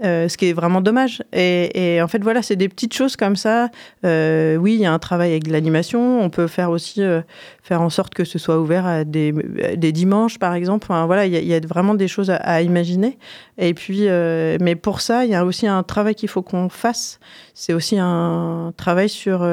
Euh, 0.02 0.26
ce 0.26 0.38
qui 0.38 0.46
est 0.46 0.54
vraiment 0.54 0.80
dommage. 0.80 1.22
Et, 1.34 2.00
en 2.02 2.08
fait, 2.08 2.22
voilà, 2.22 2.40
c'est 2.40 2.56
des 2.56 2.70
petites 2.70 2.94
choses 2.94 3.14
comme 3.14 3.36
ça. 3.36 3.68
Euh, 4.06 4.56
oui, 4.56 4.72
il 4.74 4.80
y 4.80 4.86
a 4.86 4.92
un 4.92 4.98
travail 4.98 5.32
avec 5.32 5.48
l'animation. 5.48 6.22
On 6.22 6.30
peut 6.30 6.46
faire 6.46 6.70
aussi 6.70 7.02
euh, 7.02 7.20
faire 7.62 7.82
en 7.82 7.90
sorte 7.90 8.14
que 8.14 8.24
ce 8.24 8.38
soit 8.38 8.58
ouvert 8.58 8.86
à 8.86 9.04
des, 9.04 9.32
des 9.76 9.92
dimanches, 9.92 10.38
par 10.38 10.54
exemple. 10.54 10.86
Enfin, 10.88 11.04
voilà, 11.04 11.26
il 11.26 11.34
y, 11.34 11.54
a 11.54 11.60
vraiment 11.60 11.94
des 11.94 12.08
choses 12.08 12.30
à, 12.30 12.62
imaginer. 12.62 13.18
Et 13.58 13.74
puis, 13.74 14.08
mais 14.08 14.76
pour 14.76 15.02
ça, 15.02 15.26
il 15.26 15.30
y 15.30 15.34
a 15.34 15.44
aussi 15.44 15.66
un 15.66 15.82
travail 15.82 16.14
qu'il 16.14 16.30
faut 16.30 16.42
qu'on 16.42 16.70
fasse. 16.70 17.20
C'est 17.52 17.74
aussi 17.74 17.98
un 17.98 18.72
travail 18.78 19.10
sur 19.10 19.46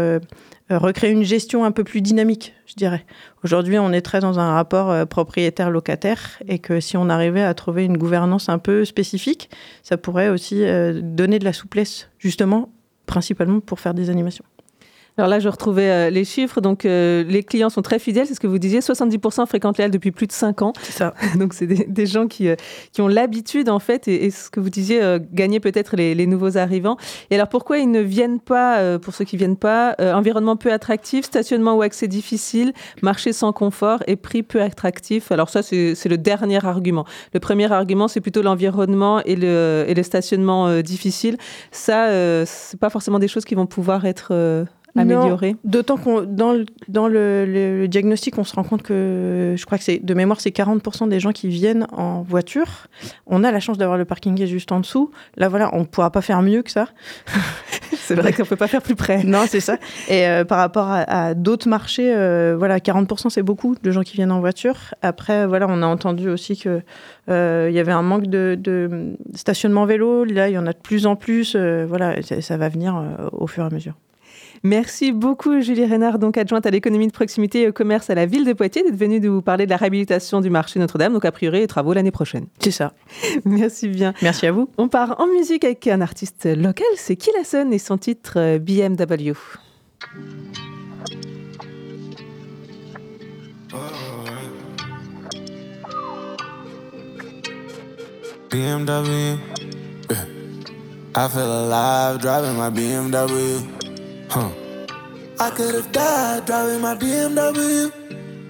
recréer 0.78 1.12
une 1.12 1.24
gestion 1.24 1.64
un 1.64 1.72
peu 1.72 1.84
plus 1.84 2.02
dynamique, 2.02 2.54
je 2.66 2.76
dirais. 2.76 3.06
Aujourd'hui, 3.44 3.80
on 3.80 3.92
est 3.92 4.02
très 4.02 4.20
dans 4.20 4.40
un 4.40 4.54
rapport 4.54 4.92
euh, 4.92 5.06
propriétaire-locataire 5.06 6.40
et 6.48 6.60
que 6.60 6.80
si 6.80 6.98
on 6.98 7.10
arrivait 7.10 7.44
à 7.44 7.54
trouver 7.54 7.86
une 7.86 7.98
gouvernance 7.98 8.50
un 8.50 8.60
peu 8.60 8.86
spécifique, 8.86 9.50
ça 9.84 9.98
pourrait 9.98 10.30
aussi 10.30 10.64
euh, 10.64 11.02
donner 11.02 11.40
de 11.40 11.46
la 11.46 11.54
souplesse, 11.54 12.10
justement, 12.20 12.72
principalement 13.06 13.60
pour 13.60 13.80
faire 13.80 13.94
des 13.94 14.10
animations. 14.10 14.46
Alors 15.20 15.28
là, 15.28 15.40
je 15.40 15.50
retrouvais 15.50 15.90
euh, 15.90 16.10
les 16.10 16.24
chiffres. 16.24 16.62
Donc, 16.62 16.86
euh, 16.86 17.26
les 17.26 17.44
clients 17.44 17.70
sont 17.70 17.82
très 17.82 18.00
fidèles, 18.00 18.26
c'est 18.26 18.36
ce 18.36 18.40
que 18.40 18.48
vous 18.48 18.58
disiez. 18.58 18.80
70% 18.80 19.48
fréquentent 19.48 19.78
les 19.78 19.84
halles 19.84 19.92
depuis 19.92 20.12
plus 20.12 20.28
de 20.28 20.32
5 20.32 20.62
ans. 20.62 20.72
C'est 20.82 20.94
ça. 20.94 21.14
Donc, 21.36 21.54
c'est 21.54 21.68
des, 21.68 22.06
gens 22.06 22.28
qui, 22.28 22.48
euh, 22.48 22.56
qui 22.94 23.02
ont 23.02 23.10
l'habitude, 23.10 23.68
en 23.68 23.80
fait, 23.80 24.08
et, 24.08 24.32
ce 24.32 24.50
que 24.50 24.62
vous 24.62 24.70
disiez, 24.70 25.02
gagner 25.34 25.60
peut-être 25.60 25.98
les, 25.98 26.26
nouveaux 26.26 26.58
arrivants. 26.58 26.96
Et 27.32 27.36
alors, 27.36 27.50
pourquoi 27.50 27.80
ils 27.80 27.92
ne 27.92 28.00
viennent 28.00 28.40
pas, 28.40 28.98
pour 29.00 29.14
ceux 29.14 29.26
qui 29.26 29.36
ne 29.36 29.40
viennent 29.40 29.58
pas, 29.58 29.96
environnement 30.00 30.56
peu 30.56 30.72
attractif, 30.72 31.26
stationnement 31.26 31.76
ou 31.76 31.82
accès 31.82 32.08
difficile, 32.08 32.72
marché 33.02 33.34
sans 33.34 33.52
confort 33.52 34.04
et 34.08 34.16
prix 34.16 34.44
peu 34.44 34.62
attractif? 34.62 35.32
Alors, 35.34 35.50
ça, 35.50 35.64
c'est 35.64 36.06
le 36.06 36.18
dernier 36.18 36.64
argument. 36.66 37.06
Le 37.34 37.42
premier 37.42 37.70
argument, 37.72 38.08
c'est 38.08 38.22
plutôt 38.22 38.42
l'environnement 38.42 39.22
et 39.26 39.36
le, 39.36 39.84
et 39.88 39.94
le 39.94 40.04
stationnement 40.04 40.82
difficile. 40.82 41.38
Ça, 41.72 42.08
c'est 42.46 42.80
pas 42.80 42.90
forcément 42.90 43.20
des 43.20 43.28
choses 43.28 43.44
qui 43.44 43.56
vont 43.56 43.66
pouvoir 43.66 44.06
être 44.06 44.34
améliorer 44.96 45.56
D'autant 45.64 45.98
qu'on 45.98 46.22
dans, 46.22 46.54
le, 46.54 46.66
dans 46.88 47.08
le, 47.08 47.88
diagnostic, 47.88 48.38
on 48.38 48.44
se 48.44 48.56
rend 48.56 48.64
compte 48.64 48.84
que 48.84 49.56
je 49.58 49.66
crois 49.66 49.78
que 49.78 49.84
c'est 49.84 50.00
de 50.04 50.14
mémoire, 50.14 50.42
c'est 50.42 50.56
40% 50.56 51.08
des 51.10 51.20
gens 51.20 51.32
qui 51.32 51.48
viennent 51.48 51.88
en 51.92 52.22
voiture. 52.22 52.88
On 53.28 53.44
a 53.44 53.52
la 53.52 53.60
chance 53.60 53.78
d'avoir 53.78 53.98
le 53.98 54.06
parking 54.06 54.46
juste 54.46 54.72
en 54.72 54.80
dessous. 54.80 55.12
Là, 55.38 55.50
voilà, 55.50 55.70
on 55.74 55.82
ne 55.82 55.86
pourra 55.86 56.12
pas 56.12 56.22
faire 56.22 56.42
mieux 56.42 56.62
que 56.62 56.72
ça. 56.72 56.90
c'est 58.10 58.16
vrai 58.16 58.34
qu'on 58.34 58.44
ne 58.44 58.48
peut 58.48 58.56
pas 58.56 58.68
faire 58.68 58.82
plus 58.82 58.96
près. 58.96 59.24
Non, 59.24 59.44
c'est 59.48 59.60
ça. 59.60 59.78
Et 60.08 60.28
euh, 60.28 60.44
par 60.44 60.58
rapport 60.58 60.88
à, 60.90 61.34
d'autres 61.34 61.70
marchés, 61.70 62.14
euh, 62.14 62.56
voilà, 62.58 62.80
40% 62.80 63.30
c'est 63.30 63.44
beaucoup 63.44 63.76
de 63.82 63.92
gens 63.92 64.02
qui 64.02 64.16
viennent 64.16 64.32
en 64.32 64.40
voiture. 64.40 64.94
Après, 65.02 65.46
voilà, 65.48 65.68
on 65.70 65.82
a 65.82 65.86
entendu 65.86 66.30
aussi 66.30 66.58
que 66.58 66.82
euh, 67.30 67.68
il 67.70 67.76
y 67.76 67.80
avait 67.80 67.92
un 67.92 68.02
manque 68.02 68.28
de, 68.28 68.58
de, 68.60 69.16
stationnement 69.36 69.86
vélo. 69.86 70.24
Là, 70.24 70.50
il 70.50 70.54
y 70.54 70.58
en 70.58 70.68
a 70.68 70.74
de 70.74 70.78
plus 70.78 71.06
en 71.06 71.16
plus. 71.16 71.56
voilà, 71.56 72.22
ça, 72.22 72.42
ça 72.42 72.58
va 72.58 72.70
venir 72.70 73.02
au 73.32 73.48
fur 73.48 73.64
et 73.64 73.68
à 73.68 73.70
mesure. 73.70 73.94
Merci 74.64 75.12
beaucoup, 75.12 75.62
Julie 75.62 75.86
Reynard, 75.86 76.20
donc 76.20 76.38
adjointe 76.38 76.66
à 76.66 76.72
l'économie 76.72 77.08
de 77.08 77.12
proximité 77.12 77.62
et 77.62 77.68
au 77.70 77.72
commerce 77.72 78.10
à 78.10 78.16
la 78.16 78.26
ville 78.26 78.46
de 78.46 78.54
Poitiers, 78.54 78.84
d'être 78.84 78.96
venue 78.96 79.20
nous 79.20 79.42
parler 79.42 79.66
de 79.66 79.70
la 79.70 79.78
réhabilitation 79.78 80.42
du 80.42 80.50
marché 80.50 80.80
Notre-Dame. 80.80 81.14
Donc, 81.14 81.26
a 81.26 81.32
priori, 81.32 81.60
les 81.60 81.68
travaux 81.68 81.94
l'année 81.94 82.12
prochaine. 82.12 82.48
C'est 82.60 82.72
ça. 82.72 82.94
Merci 83.46 83.88
bien. 83.88 84.14
Merci 84.22 84.48
à 84.48 84.52
vous. 84.52 84.70
On 84.78 84.88
part 84.88 85.20
en 85.20 85.28
musique 85.28 85.64
avec 85.64 85.88
un 85.88 86.02
artiste 86.02 86.46
local, 86.46 86.88
c'est 86.96 87.16
Killason 87.16 87.72
et 87.72 87.80
son 87.80 87.98
titre 87.98 88.34
euh, 88.38 88.60
BMW. 88.60 89.34
BMW. 98.50 99.38
I 101.16 101.28
feel 101.28 101.42
alive 101.42 102.20
driving 102.20 102.58
my 102.58 102.70
BMW. 102.70 103.79
Huh. 104.30 104.52
I 105.40 105.50
could 105.50 105.74
have 105.74 105.92
died 105.92 106.46
driving 106.46 106.82
my 106.82 106.94
BMW. 106.94 107.92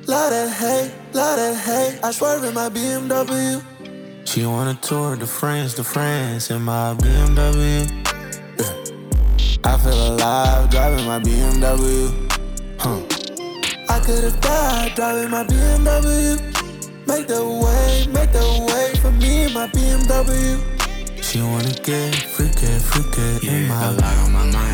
Lot 0.08 0.34
of 0.34 0.52
hate, 0.52 0.92
lot 1.14 1.40
of 1.40 1.56
hate. 1.56 2.00
I 2.04 2.12
swerve 2.12 2.44
in 2.44 2.54
my 2.54 2.68
BMW. 2.68 3.64
She 4.26 4.46
wanna 4.46 4.76
tour 4.82 5.16
de 5.16 5.26
France 5.26 5.76
to 5.76 5.86
France 5.86 6.52
in 6.52 6.64
my 6.64 6.96
BMW. 6.96 7.88
Yeah. 8.60 8.74
I 9.64 9.78
feel 9.78 10.16
alive 10.16 10.70
driving 10.70 11.06
my 11.06 11.20
BMW. 11.20 12.30
Huh. 12.78 13.00
I 13.88 14.00
could 14.02 14.26
have 14.26 14.42
died 14.42 14.96
driving 14.96 15.32
my 15.32 15.46
BMW. 15.46 16.40
Make 17.08 17.28
the 17.28 17.44
way, 17.46 18.06
make 18.12 18.34
the 18.34 18.48
way 18.68 18.96
for 19.02 19.12
me 19.12 19.46
and 19.46 19.54
my 19.54 19.68
BMW. 19.68 20.60
She 21.24 21.42
wanna 21.42 21.74
get 21.84 22.16
freaky, 22.16 22.68
freaky 22.80 23.48
yeah, 23.48 23.54
in 23.54 23.68
my 23.70 23.86
a 23.86 23.92
lot 23.94 24.18
on 24.26 24.34
my 24.34 24.46
mind 24.52 24.69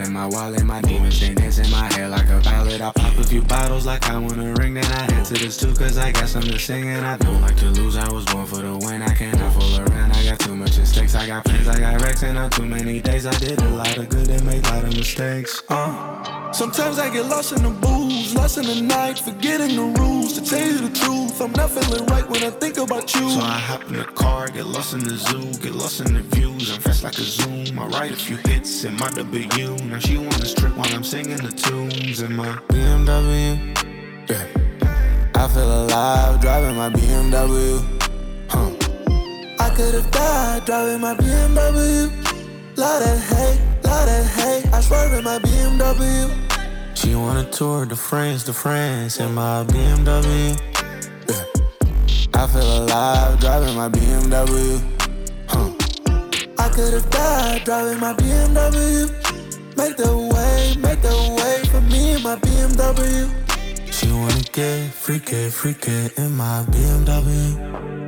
in 0.00 0.12
my 0.12 0.26
wallet. 0.26 0.64
My 0.64 0.80
demons 0.80 1.20
they 1.20 1.34
dance 1.34 1.58
in 1.58 1.70
my 1.70 1.92
head 1.92 2.10
like 2.10 2.28
a 2.28 2.40
ballad. 2.40 2.80
I 2.80 2.92
pop 2.92 3.18
a 3.18 3.24
few 3.24 3.42
bottles 3.42 3.86
like 3.86 4.08
I 4.08 4.18
wanna 4.18 4.54
ring. 4.54 4.74
Then 4.74 4.84
I 4.84 5.12
head 5.12 5.24
to 5.26 5.34
this 5.34 5.56
too, 5.56 5.74
cause 5.74 5.98
I 5.98 6.12
got 6.12 6.28
something 6.28 6.52
to 6.52 6.58
sing. 6.58 6.88
And 6.88 7.04
I 7.06 7.16
don't 7.18 7.40
like 7.40 7.56
to 7.56 7.70
lose, 7.70 7.96
I 7.96 8.10
was 8.12 8.24
born 8.26 8.46
for 8.46 8.56
the 8.56 8.76
win. 8.78 9.02
I 9.02 9.14
cannot 9.14 9.52
fool 9.52 9.76
around, 9.80 10.12
I 10.12 10.24
got 10.24 10.40
too 10.40 10.56
much 10.56 10.78
at 10.78 10.86
stakes. 10.86 11.14
I 11.14 11.26
got 11.26 11.44
plans, 11.44 11.68
I 11.68 11.78
got 11.78 12.00
wrecks, 12.00 12.22
and 12.22 12.38
on 12.38 12.50
too 12.50 12.66
many 12.66 13.00
days. 13.00 13.26
I 13.26 13.36
did 13.38 13.60
a 13.60 13.68
lot 13.68 13.96
of 13.98 14.08
good 14.08 14.28
and 14.28 14.44
made 14.44 14.66
a 14.66 14.70
lot 14.70 14.84
of 14.84 14.96
mistakes. 14.96 15.62
Uh. 15.68 16.41
Sometimes 16.52 16.98
I 16.98 17.08
get 17.08 17.24
lost 17.26 17.52
in 17.52 17.62
the 17.62 17.70
booze, 17.70 18.34
lost 18.34 18.58
in 18.58 18.66
the 18.66 18.82
night, 18.82 19.18
forgetting 19.18 19.74
the 19.74 19.98
rules. 19.98 20.34
To 20.34 20.44
tell 20.44 20.60
you 20.60 20.86
the 20.86 20.94
truth, 20.98 21.40
I'm 21.40 21.52
not 21.52 21.70
feeling 21.70 22.04
right 22.06 22.28
when 22.28 22.44
I 22.44 22.50
think 22.50 22.76
about 22.76 23.14
you. 23.14 23.30
So 23.30 23.40
I 23.40 23.58
hop 23.58 23.84
in 23.88 23.94
the 23.94 24.04
car, 24.04 24.48
get 24.48 24.66
lost 24.66 24.92
in 24.92 25.00
the 25.02 25.16
zoo, 25.16 25.50
get 25.62 25.74
lost 25.74 26.00
in 26.00 26.12
the 26.12 26.20
views. 26.20 26.70
I'm 26.70 26.80
fast 26.82 27.04
like 27.04 27.16
a 27.16 27.22
zoom. 27.22 27.78
I 27.78 27.86
write 27.86 28.12
a 28.12 28.16
few 28.16 28.36
hits 28.36 28.84
in 28.84 28.94
my 28.98 29.08
W. 29.12 29.76
Now 29.86 29.98
she 29.98 30.18
wanna 30.18 30.44
strip 30.44 30.76
while 30.76 30.94
I'm 30.94 31.02
singing 31.04 31.38
the 31.38 31.52
tunes 31.52 32.20
in 32.20 32.36
my 32.36 32.52
BMW. 32.68 33.74
Yeah, 34.28 34.46
I 35.34 35.48
feel 35.48 35.84
alive 35.84 36.40
driving 36.42 36.76
my 36.76 36.90
BMW. 36.90 37.82
Huh. 38.50 38.70
I 39.58 39.70
could 39.74 39.94
have 39.94 40.10
died 40.10 40.66
driving 40.66 41.00
my 41.00 41.14
BMW. 41.14 42.31
Lot 42.82 43.00
of 43.00 43.18
hate 43.30 43.60
lot 43.84 44.08
of 44.08 44.26
hate. 44.26 44.66
I 44.72 44.80
swerve 44.80 45.12
in 45.12 45.22
my 45.22 45.38
BMW. 45.38 46.28
She 46.96 47.14
wanna 47.14 47.44
tour 47.44 47.86
de 47.86 47.94
France 47.94 48.42
to 48.46 48.52
France 48.52 49.20
in 49.20 49.32
my 49.34 49.62
BMW. 49.68 50.58
Yeah. 51.28 52.40
I 52.40 52.46
feel 52.48 52.70
alive 52.82 53.38
driving 53.38 53.76
my 53.76 53.88
BMW. 53.88 54.82
Huh. 55.46 55.70
I 56.58 56.68
could 56.70 56.92
have 56.94 57.08
died 57.10 57.62
driving 57.64 58.00
my 58.00 58.14
BMW. 58.14 59.08
Make 59.76 59.96
the 59.96 60.12
way, 60.32 60.74
make 60.86 61.02
the 61.02 61.16
way 61.38 61.62
for 61.70 61.82
me 61.82 62.14
in 62.16 62.22
my 62.24 62.34
BMW. 62.34 63.30
She 63.92 64.10
wanna 64.10 64.42
get 64.50 64.90
freaky, 64.90 65.50
freaky 65.50 66.10
in 66.16 66.34
my 66.36 66.64
BMW. 66.72 68.01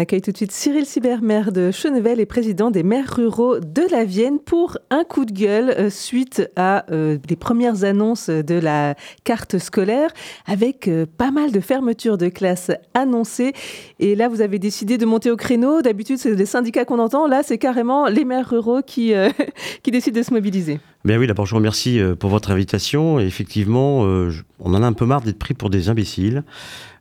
Accueille 0.00 0.22
tout 0.22 0.32
de 0.32 0.36
suite 0.36 0.50
Cyril 0.50 0.86
Sibert, 0.86 1.20
maire 1.20 1.52
de 1.52 1.70
Chenevel 1.70 2.20
et 2.20 2.26
président 2.26 2.70
des 2.70 2.82
maires 2.82 3.14
ruraux 3.14 3.60
de 3.60 3.82
la 3.90 4.04
Vienne 4.04 4.38
pour 4.38 4.78
un 4.88 5.04
coup 5.04 5.26
de 5.26 5.32
gueule 5.32 5.74
euh, 5.78 5.90
suite 5.90 6.50
à 6.56 6.90
euh, 6.90 7.18
des 7.18 7.36
premières 7.36 7.84
annonces 7.84 8.30
de 8.30 8.54
la 8.54 8.94
carte 9.24 9.58
scolaire 9.58 10.10
avec 10.46 10.88
euh, 10.88 11.04
pas 11.04 11.30
mal 11.30 11.52
de 11.52 11.60
fermetures 11.60 12.16
de 12.16 12.28
classes 12.28 12.70
annoncées. 12.94 13.52
Et 13.98 14.14
là, 14.14 14.28
vous 14.28 14.40
avez 14.40 14.58
décidé 14.58 14.96
de 14.96 15.04
monter 15.04 15.30
au 15.30 15.36
créneau. 15.36 15.82
D'habitude, 15.82 16.16
c'est 16.16 16.34
les 16.34 16.46
syndicats 16.46 16.86
qu'on 16.86 16.98
entend. 16.98 17.26
Là, 17.26 17.42
c'est 17.42 17.58
carrément 17.58 18.06
les 18.06 18.24
maires 18.24 18.48
ruraux 18.48 18.80
qui, 18.80 19.12
qui 19.82 19.90
décident 19.90 20.18
de 20.18 20.24
se 20.24 20.32
mobiliser. 20.32 20.80
Bien 21.04 21.18
oui, 21.18 21.26
d'abord 21.26 21.46
je 21.46 21.52
vous 21.52 21.56
remercie 21.56 21.98
pour 22.18 22.28
votre 22.28 22.50
invitation. 22.50 23.18
Effectivement, 23.20 24.02
on 24.02 24.74
en 24.74 24.82
a 24.82 24.86
un 24.86 24.92
peu 24.92 25.06
marre 25.06 25.22
d'être 25.22 25.38
pris 25.38 25.54
pour 25.54 25.70
des 25.70 25.88
imbéciles. 25.88 26.44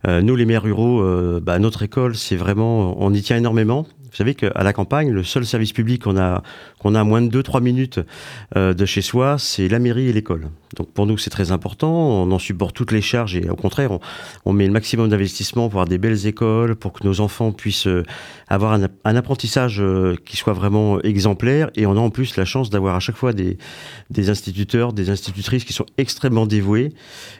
Euh, 0.08 0.22
nous, 0.22 0.36
les 0.36 0.46
maires 0.46 0.64
ruraux, 0.64 1.02
euh, 1.02 1.40
bah, 1.42 1.60
notre 1.60 1.84
école, 1.84 2.16
c'est 2.16 2.38
vraiment, 2.38 2.96
on 3.02 3.14
y 3.14 3.22
tient 3.22 3.38
énormément. 3.38 3.86
Vous 4.10 4.16
savez 4.16 4.34
qu'à 4.34 4.64
la 4.64 4.74
campagne, 4.74 5.12
le 5.12 5.24
seul 5.24 5.46
service 5.46 5.74
public 5.74 6.04
qu'on 6.04 6.18
a, 6.18 6.42
qu'on 6.80 6.96
a 6.96 7.02
à 7.02 7.04
moins 7.04 7.22
de 7.22 7.42
2-3 7.42 7.62
minutes 7.62 8.00
euh, 8.56 8.74
de 8.74 8.86
chez 8.86 9.02
soi, 9.02 9.38
c'est 9.38 9.68
la 9.68 9.80
mairie 9.80 10.08
et 10.08 10.14
l'école. 10.14 10.50
Donc 10.76 10.92
pour 10.92 11.06
nous, 11.06 11.18
c'est 11.18 11.30
très 11.30 11.52
important. 11.52 11.92
On 11.92 12.32
en 12.32 12.40
supporte 12.40 12.76
toutes 12.76 12.92
les 12.92 13.02
charges 13.02 13.36
et 13.36 13.50
au 13.50 13.56
contraire, 13.56 13.92
on, 14.46 14.54
met 14.54 14.66
le 14.66 14.72
maximum 14.72 15.10
d'investissement 15.10 15.70
pour 15.70 15.80
avoir 15.82 15.88
des 15.88 15.98
belles 15.98 16.26
écoles, 16.26 16.76
pour 16.76 16.94
que 16.94 17.06
nos 17.06 17.22
enfants 17.22 17.52
puissent 17.52 17.88
euh, 17.88 18.04
avoir 18.48 18.74
un, 18.74 19.16
apprentissage 19.16 19.82
euh, 19.82 20.16
qui 20.26 20.38
soit 20.38 20.54
vraiment 20.54 21.02
exemplaire. 21.02 21.70
Et 21.76 21.86
on 21.86 21.94
a 21.94 22.00
en 22.00 22.10
plus 22.10 22.38
la 22.38 22.46
chance 22.46 22.70
d'avoir 22.70 22.96
à 22.96 23.00
chaque 23.00 23.18
fois 23.18 23.34
des, 23.34 23.58
des 24.10 24.30
instituteurs, 24.30 24.94
des 24.94 25.10
institutrices 25.10 25.66
qui 25.66 25.74
sont 25.74 25.86
extrêmement 25.98 26.46
dévoués. 26.46 26.94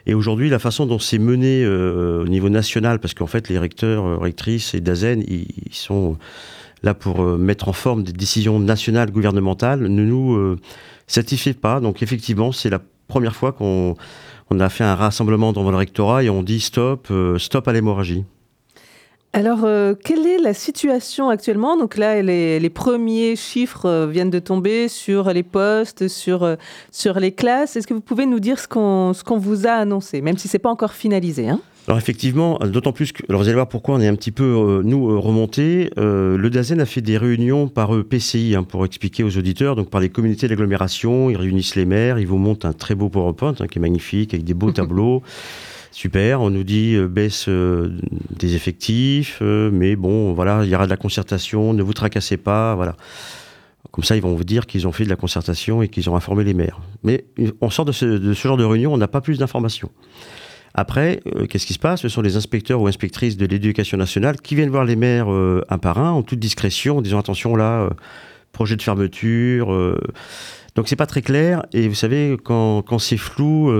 Et 0.06 0.14
aujourd'hui, 0.14 0.50
la 0.50 0.58
façon 0.58 0.86
dont 0.86 0.98
c'est 0.98 1.18
mené 1.18 1.66
au 1.66 2.26
niveau 2.26 2.48
national, 2.48 2.98
parce 2.98 3.14
qu'en 3.14 3.26
fait, 3.26 3.48
les 3.48 3.58
recteurs, 3.58 4.20
rectrices 4.20 4.74
et 4.74 4.80
DAZEN, 4.80 5.22
ils 5.26 5.46
sont 5.72 6.18
là 6.82 6.94
pour 6.94 7.22
euh, 7.22 7.36
mettre 7.36 7.68
en 7.68 7.72
forme 7.72 8.02
des 8.02 8.12
décisions 8.12 8.58
nationales 8.58 9.10
gouvernementales 9.10 9.80
ne 9.80 10.04
nous 10.04 10.34
euh, 10.34 10.58
satisfait 11.06 11.54
pas. 11.54 11.80
Donc 11.80 12.02
effectivement, 12.02 12.52
c'est 12.52 12.70
la 12.70 12.80
première 13.08 13.36
fois 13.36 13.52
qu'on 13.52 13.96
a 14.58 14.68
fait 14.68 14.84
un 14.84 14.94
rassemblement 14.94 15.52
devant 15.52 15.70
le 15.70 15.76
rectorat 15.76 16.22
et 16.22 16.30
on 16.30 16.42
dit 16.42 16.60
stop, 16.60 17.08
euh, 17.10 17.38
stop 17.38 17.68
à 17.68 17.72
l'hémorragie. 17.72 18.24
Alors, 19.32 19.60
quelle 20.02 20.26
est 20.26 20.38
la 20.38 20.54
situation 20.54 21.28
actuellement? 21.28 21.76
Donc 21.76 21.96
là, 21.96 22.20
les, 22.20 22.68
premiers 22.68 23.36
chiffres 23.36 24.08
viennent 24.10 24.28
de 24.28 24.40
tomber 24.40 24.88
sur 24.88 25.32
les 25.32 25.44
postes, 25.44 26.08
sur, 26.08 26.56
sur 26.90 27.20
les 27.20 27.30
classes. 27.30 27.76
Est-ce 27.76 27.86
que 27.86 27.94
vous 27.94 28.00
pouvez 28.00 28.26
nous 28.26 28.40
dire 28.40 28.58
ce 28.58 28.66
qu'on 28.66 29.12
qu'on 29.24 29.38
vous 29.38 29.68
a 29.68 29.70
annoncé, 29.70 30.20
même 30.20 30.36
si 30.36 30.48
ce 30.48 30.56
n'est 30.56 30.58
pas 30.60 30.68
encore 30.68 30.94
finalisé 30.94 31.48
hein? 31.48 31.60
Alors 31.86 31.98
effectivement, 31.98 32.58
d'autant 32.58 32.92
plus 32.92 33.12
que, 33.12 33.22
alors 33.28 33.40
vous 33.40 33.48
allez 33.48 33.54
voir 33.54 33.68
pourquoi 33.68 33.96
on 33.96 34.00
est 34.00 34.06
un 34.06 34.14
petit 34.14 34.30
peu, 34.30 34.44
euh, 34.44 34.82
nous, 34.84 35.10
euh, 35.10 35.18
remontés. 35.18 35.90
Euh, 35.98 36.36
le 36.36 36.50
DAZEN 36.50 36.80
a 36.80 36.86
fait 36.86 37.00
des 37.00 37.18
réunions 37.18 37.68
par 37.68 37.90
PCI 38.04 38.54
hein, 38.54 38.62
pour 38.62 38.84
expliquer 38.84 39.24
aux 39.24 39.36
auditeurs, 39.36 39.76
donc 39.76 39.90
par 39.90 40.00
les 40.00 40.08
communautés 40.08 40.46
d'agglomération, 40.46 41.30
ils 41.30 41.36
réunissent 41.36 41.76
les 41.76 41.86
maires, 41.86 42.18
ils 42.18 42.26
vous 42.26 42.38
montrent 42.38 42.66
un 42.66 42.72
très 42.72 42.94
beau 42.94 43.08
PowerPoint 43.08 43.54
hein, 43.58 43.66
qui 43.66 43.78
est 43.78 43.80
magnifique, 43.80 44.34
avec 44.34 44.44
des 44.44 44.54
beaux 44.54 44.70
tableaux. 44.72 45.22
Super, 45.90 46.40
on 46.40 46.50
nous 46.50 46.62
dit 46.62 46.96
baisse 47.08 47.48
des 47.48 48.54
effectifs, 48.54 49.40
mais 49.42 49.96
bon, 49.96 50.32
voilà, 50.32 50.60
il 50.62 50.70
y 50.70 50.74
aura 50.76 50.84
de 50.84 50.90
la 50.90 50.96
concertation, 50.96 51.72
ne 51.74 51.82
vous 51.82 51.92
tracassez 51.92 52.36
pas, 52.36 52.76
voilà. 52.76 52.94
Comme 53.90 54.04
ça, 54.04 54.14
ils 54.14 54.22
vont 54.22 54.36
vous 54.36 54.44
dire 54.44 54.68
qu'ils 54.68 54.86
ont 54.86 54.92
fait 54.92 55.02
de 55.02 55.08
la 55.08 55.16
concertation 55.16 55.82
et 55.82 55.88
qu'ils 55.88 56.08
ont 56.08 56.14
informé 56.14 56.44
les 56.44 56.54
maires. 56.54 56.80
Mais 57.02 57.24
on 57.60 57.70
sort 57.70 57.84
de 57.84 57.90
ce, 57.90 58.04
de 58.04 58.34
ce 58.34 58.46
genre 58.46 58.56
de 58.56 58.62
réunion, 58.62 58.94
on 58.94 58.98
n'a 58.98 59.08
pas 59.08 59.20
plus 59.20 59.38
d'informations. 59.38 59.90
Après, 60.74 61.20
euh, 61.36 61.46
qu'est-ce 61.46 61.66
qui 61.66 61.74
se 61.74 61.78
passe? 61.78 62.02
Ce 62.02 62.08
sont 62.08 62.22
les 62.22 62.36
inspecteurs 62.36 62.80
ou 62.80 62.86
inspectrices 62.86 63.36
de 63.36 63.46
l'éducation 63.46 63.96
nationale 63.96 64.40
qui 64.40 64.54
viennent 64.54 64.70
voir 64.70 64.84
les 64.84 64.96
maires 64.96 65.32
euh, 65.32 65.64
un 65.68 65.78
par 65.78 65.98
un, 65.98 66.10
en 66.10 66.22
toute 66.22 66.38
discrétion, 66.38 66.98
en 66.98 67.02
disant 67.02 67.18
attention 67.18 67.56
là, 67.56 67.82
euh, 67.82 67.90
projet 68.52 68.76
de 68.76 68.82
fermeture. 68.82 69.68
donc 70.74 70.88
c'est 70.88 70.96
pas 70.96 71.06
très 71.06 71.22
clair. 71.22 71.64
Et 71.72 71.88
vous 71.88 71.94
savez, 71.94 72.36
quand, 72.42 72.98
c'est 72.98 73.16
flou, 73.16 73.72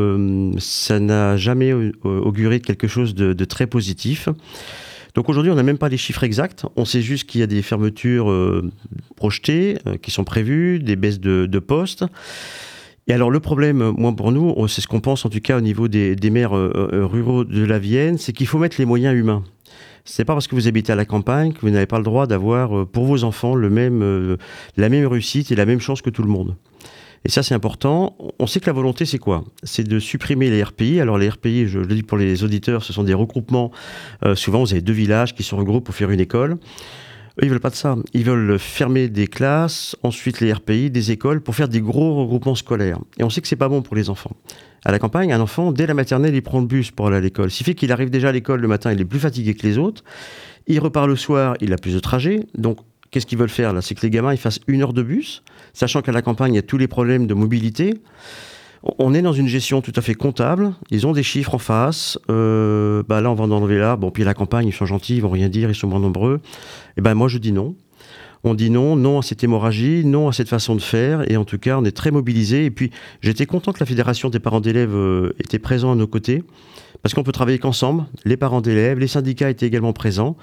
ça 0.58 1.00
n'a 1.00 1.36
jamais 1.36 1.72
auguré 2.04 2.60
quelque 2.60 2.86
chose 2.86 3.14
de, 3.16 3.44
très 3.44 3.66
positif. 3.66 4.28
Donc 5.16 5.28
aujourd'hui, 5.28 5.50
on 5.50 5.56
n'a 5.56 5.64
même 5.64 5.76
pas 5.76 5.88
les 5.88 5.96
chiffres 5.96 6.22
exacts. 6.22 6.66
On 6.76 6.84
sait 6.84 7.02
juste 7.02 7.28
qu'il 7.28 7.40
y 7.40 7.44
a 7.44 7.48
des 7.48 7.62
fermetures 7.62 8.32
projetées, 9.16 9.76
qui 10.02 10.12
sont 10.12 10.22
prévues, 10.22 10.78
des 10.78 10.94
baisses 10.94 11.18
de, 11.18 11.46
de 11.46 11.58
postes. 11.58 12.04
Et 13.10 13.12
alors 13.12 13.32
le 13.32 13.40
problème, 13.40 13.92
moi 13.98 14.14
pour 14.14 14.30
nous, 14.30 14.54
c'est 14.68 14.80
ce 14.80 14.86
qu'on 14.86 15.00
pense 15.00 15.24
en 15.24 15.30
tout 15.30 15.40
cas 15.40 15.58
au 15.58 15.60
niveau 15.60 15.88
des, 15.88 16.30
maires 16.30 16.56
euh, 16.56 16.90
euh, 16.92 17.06
ruraux 17.06 17.42
de 17.42 17.64
la 17.64 17.80
Vienne, 17.80 18.18
c'est 18.18 18.32
qu'il 18.32 18.46
faut 18.46 18.58
mettre 18.58 18.76
les 18.78 18.84
moyens 18.84 19.18
humains. 19.18 19.42
C'est 20.04 20.24
pas 20.24 20.32
parce 20.32 20.46
que 20.46 20.54
vous 20.54 20.68
habitez 20.68 20.92
à 20.92 20.94
la 20.94 21.04
campagne 21.04 21.52
que 21.52 21.60
vous 21.62 21.70
n'avez 21.70 21.86
pas 21.86 21.98
le 21.98 22.04
droit 22.04 22.28
d'avoir 22.28 22.78
euh, 22.78 22.86
pour 22.86 23.06
vos 23.06 23.24
enfants 23.24 23.56
la 23.56 23.68
même 23.68 24.46
réussite 24.78 25.50
et 25.50 25.56
la 25.56 25.66
même 25.66 25.80
chance 25.80 26.02
que 26.02 26.10
tout 26.10 26.22
le 26.22 26.28
monde. 26.28 26.54
Et 27.24 27.28
ça, 27.28 27.42
c'est 27.42 27.54
important. 27.54 28.16
On 28.38 28.46
sait 28.46 28.60
que 28.60 28.66
la 28.66 28.72
volonté, 28.72 29.04
c'est 29.04 29.18
quoi? 29.18 29.44
C'est 29.62 29.86
de 29.86 29.98
supprimer 29.98 30.48
les 30.48 30.62
RPI. 30.62 31.00
Alors, 31.00 31.18
les 31.18 31.28
RPI, 31.28 31.66
je 31.66 31.78
le 31.78 31.94
dis 31.94 32.02
pour 32.02 32.16
les 32.16 32.44
auditeurs, 32.44 32.82
ce 32.82 32.92
sont 32.92 33.04
des 33.04 33.12
regroupements. 33.12 33.70
Euh, 34.24 34.34
souvent, 34.34 34.60
vous 34.60 34.72
avez 34.72 34.80
deux 34.80 34.94
villages 34.94 35.34
qui 35.34 35.42
se 35.42 35.54
regroupent 35.54 35.84
pour 35.84 35.94
faire 35.94 36.10
une 36.10 36.20
école. 36.20 36.56
Eux, 37.38 37.44
ils 37.44 37.50
veulent 37.50 37.60
pas 37.60 37.70
de 37.70 37.74
ça. 37.74 37.96
Ils 38.12 38.24
veulent 38.24 38.58
fermer 38.58 39.08
des 39.08 39.26
classes, 39.26 39.96
ensuite 40.02 40.40
les 40.40 40.52
RPI, 40.52 40.90
des 40.90 41.10
écoles, 41.10 41.40
pour 41.40 41.54
faire 41.54 41.68
des 41.68 41.80
gros 41.80 42.14
regroupements 42.14 42.54
scolaires. 42.54 42.98
Et 43.18 43.24
on 43.24 43.30
sait 43.30 43.40
que 43.40 43.48
c'est 43.48 43.56
pas 43.56 43.68
bon 43.68 43.82
pour 43.82 43.96
les 43.96 44.10
enfants. 44.10 44.32
À 44.84 44.92
la 44.92 44.98
campagne, 44.98 45.32
un 45.32 45.40
enfant, 45.40 45.72
dès 45.72 45.86
la 45.86 45.94
maternelle, 45.94 46.34
il 46.34 46.42
prend 46.42 46.60
le 46.60 46.66
bus 46.66 46.90
pour 46.90 47.08
aller 47.08 47.16
à 47.16 47.20
l'école. 47.20 47.50
Fait 47.50 47.74
qu'il 47.74 47.92
arrive 47.92 48.10
déjà 48.10 48.30
à 48.30 48.32
l'école 48.32 48.60
le 48.60 48.68
matin, 48.68 48.92
il 48.92 49.00
est 49.00 49.04
plus 49.04 49.20
fatigué 49.20 49.54
que 49.54 49.66
les 49.66 49.78
autres. 49.78 50.02
Il 50.66 50.80
repart 50.80 51.06
le 51.06 51.16
soir, 51.16 51.56
il 51.60 51.72
a 51.72 51.76
plus 51.76 51.94
de 51.94 52.00
trajet. 52.00 52.46
Donc, 52.56 52.78
qu'est-ce 53.10 53.26
qu'ils 53.26 53.38
veulent 53.38 53.48
faire 53.48 53.72
là? 53.72 53.82
C'est 53.82 53.94
que 53.94 54.02
les 54.02 54.10
gamins 54.10 54.32
ils 54.32 54.38
fassent 54.38 54.60
une 54.66 54.82
heure 54.82 54.92
de 54.92 55.02
bus, 55.02 55.42
sachant 55.72 56.00
qu'à 56.00 56.12
la 56.12 56.22
campagne 56.22 56.54
il 56.54 56.56
y 56.56 56.60
a 56.60 56.62
tous 56.62 56.78
les 56.78 56.88
problèmes 56.88 57.26
de 57.26 57.34
mobilité. 57.34 57.94
On 58.82 59.12
est 59.12 59.20
dans 59.20 59.32
une 59.32 59.46
gestion 59.46 59.82
tout 59.82 59.92
à 59.96 60.00
fait 60.00 60.14
comptable. 60.14 60.72
Ils 60.90 61.06
ont 61.06 61.12
des 61.12 61.22
chiffres 61.22 61.54
en 61.54 61.58
face. 61.58 62.18
Euh, 62.30 63.02
bah 63.06 63.20
là, 63.20 63.30
on 63.30 63.34
va 63.34 63.44
en 63.44 63.50
enlever 63.50 63.78
là. 63.78 63.96
Bon, 63.96 64.10
puis 64.10 64.24
la 64.24 64.32
campagne, 64.32 64.68
ils 64.68 64.72
sont 64.72 64.86
gentils, 64.86 65.16
ils 65.16 65.22
vont 65.22 65.30
rien 65.30 65.50
dire, 65.50 65.68
ils 65.68 65.74
sont 65.74 65.88
moins 65.88 66.00
nombreux. 66.00 66.40
Et 66.42 66.92
eh 66.98 67.00
ben 67.02 67.14
moi, 67.14 67.28
je 67.28 67.38
dis 67.38 67.52
non. 67.52 67.74
On 68.42 68.54
dit 68.54 68.70
non, 68.70 68.96
non 68.96 69.18
à 69.18 69.22
cette 69.22 69.44
hémorragie, 69.44 70.04
non 70.06 70.28
à 70.28 70.32
cette 70.32 70.48
façon 70.48 70.74
de 70.74 70.80
faire. 70.80 71.30
Et 71.30 71.36
en 71.36 71.44
tout 71.44 71.58
cas, 71.58 71.76
on 71.78 71.84
est 71.84 71.94
très 71.94 72.10
mobilisés. 72.10 72.64
Et 72.64 72.70
puis, 72.70 72.90
j'étais 73.20 73.44
content 73.44 73.72
que 73.72 73.80
la 73.80 73.86
fédération 73.86 74.30
des 74.30 74.40
parents 74.40 74.60
d'élèves 74.60 74.94
euh, 74.94 75.34
était 75.38 75.58
présente 75.58 75.92
à 75.92 75.96
nos 75.96 76.06
côtés, 76.06 76.42
parce 77.02 77.14
qu'on 77.14 77.22
peut 77.22 77.32
travailler 77.32 77.58
qu'ensemble. 77.58 78.04
Les 78.24 78.38
parents 78.38 78.62
d'élèves, 78.62 78.98
les 78.98 79.08
syndicats 79.08 79.50
étaient 79.50 79.66
également 79.66 79.92
présents. 79.92 80.38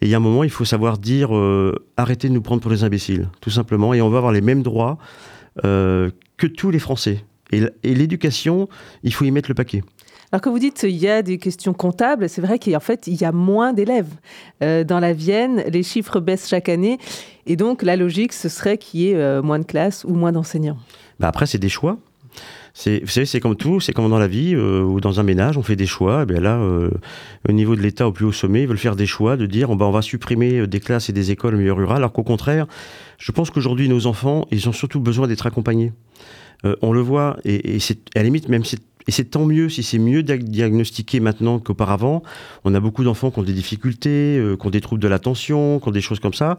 Et 0.00 0.06
il 0.06 0.10
y 0.10 0.14
a 0.14 0.18
un 0.18 0.20
moment, 0.20 0.44
il 0.44 0.50
faut 0.50 0.64
savoir 0.64 0.96
dire 0.98 1.36
euh, 1.36 1.74
arrêtez 1.96 2.28
de 2.28 2.34
nous 2.34 2.42
prendre 2.42 2.62
pour 2.62 2.70
des 2.70 2.84
imbéciles, 2.84 3.28
tout 3.40 3.50
simplement. 3.50 3.94
Et 3.94 4.00
on 4.00 4.10
va 4.10 4.18
avoir 4.18 4.32
les 4.32 4.42
mêmes 4.42 4.62
droits 4.62 4.98
euh, 5.64 6.10
que 6.36 6.46
tous 6.46 6.70
les 6.70 6.78
Français. 6.78 7.24
Et, 7.52 7.94
l'éducation, 7.94 8.68
il 9.02 9.12
faut 9.12 9.24
y 9.24 9.30
mettre 9.30 9.50
le 9.50 9.54
paquet. 9.54 9.82
Alors 10.32 10.40
que 10.40 10.48
vous 10.48 10.60
dites 10.60 10.84
il 10.84 10.96
y 10.96 11.08
a 11.08 11.22
des 11.22 11.38
questions 11.38 11.72
comptables, 11.72 12.28
c'est 12.28 12.40
vrai 12.40 12.60
qu'en 12.60 12.78
fait 12.78 13.08
il 13.08 13.20
y 13.20 13.24
a 13.24 13.32
moins 13.32 13.72
d'élèves 13.72 14.14
euh, 14.62 14.84
dans 14.84 15.00
la 15.00 15.12
Vienne, 15.12 15.64
les 15.66 15.82
chiffres 15.82 16.20
baissent 16.20 16.48
chaque 16.48 16.68
année, 16.68 16.98
et 17.46 17.56
donc 17.56 17.82
la 17.82 17.96
logique 17.96 18.32
ce 18.32 18.48
serait 18.48 18.78
qu'il 18.78 19.00
y 19.00 19.10
ait 19.10 19.42
moins 19.42 19.58
de 19.58 19.64
classes 19.64 20.04
ou 20.04 20.14
moins 20.14 20.30
d'enseignants. 20.30 20.78
Bah 21.18 21.26
après 21.26 21.46
c'est 21.46 21.58
des 21.58 21.68
choix. 21.68 21.98
Vous 22.86 23.06
savez, 23.08 23.26
c'est 23.26 23.40
comme 23.40 23.56
tout, 23.56 23.80
c'est 23.80 23.92
comme 23.92 24.08
dans 24.08 24.18
la 24.18 24.28
vie 24.28 24.54
euh, 24.54 24.82
ou 24.82 25.00
dans 25.00 25.20
un 25.20 25.22
ménage, 25.22 25.58
on 25.58 25.62
fait 25.62 25.76
des 25.76 25.86
choix. 25.86 26.22
Et 26.22 26.26
bien 26.26 26.40
là, 26.40 26.58
euh, 26.58 26.90
au 27.48 27.52
niveau 27.52 27.76
de 27.76 27.82
l'État 27.82 28.06
au 28.06 28.12
plus 28.12 28.24
haut 28.24 28.32
sommet, 28.32 28.62
ils 28.62 28.68
veulent 28.68 28.78
faire 28.78 28.96
des 28.96 29.06
choix 29.06 29.36
de 29.36 29.46
dire 29.46 29.74
ben, 29.74 29.86
on 29.86 29.90
va 29.90 30.02
supprimer 30.02 30.60
euh, 30.60 30.66
des 30.66 30.80
classes 30.80 31.08
et 31.08 31.12
des 31.12 31.30
écoles 31.30 31.56
au 31.56 31.58
milieu 31.58 31.72
rural, 31.72 31.98
alors 31.98 32.12
qu'au 32.12 32.22
contraire, 32.22 32.66
je 33.18 33.32
pense 33.32 33.50
qu'aujourd'hui, 33.50 33.88
nos 33.88 34.06
enfants, 34.06 34.46
ils 34.50 34.68
ont 34.68 34.72
surtout 34.72 35.00
besoin 35.00 35.26
d'être 35.26 35.46
accompagnés. 35.46 35.92
On 36.82 36.92
le 36.92 37.00
voit, 37.00 37.38
et, 37.44 37.78
c'est 37.78 37.98
à 38.14 38.20
la 38.20 38.24
limite, 38.24 38.48
même 38.48 38.62
et 39.08 39.12
c'est 39.12 39.24
tant 39.24 39.46
mieux 39.46 39.70
si 39.70 39.82
c'est 39.82 39.98
mieux 39.98 40.22
diagnostiqué 40.22 41.20
maintenant 41.20 41.58
qu'auparavant. 41.58 42.22
On 42.64 42.74
a 42.74 42.80
beaucoup 42.80 43.02
d'enfants 43.02 43.30
qui 43.30 43.38
ont 43.38 43.42
des 43.42 43.54
difficultés, 43.54 44.40
qui 44.60 44.66
ont 44.66 44.70
des 44.70 44.82
troubles 44.82 45.02
de 45.02 45.08
l'attention, 45.08 45.80
qui 45.80 45.88
ont 45.88 45.90
des 45.90 46.02
choses 46.02 46.20
comme 46.20 46.34
ça. 46.34 46.58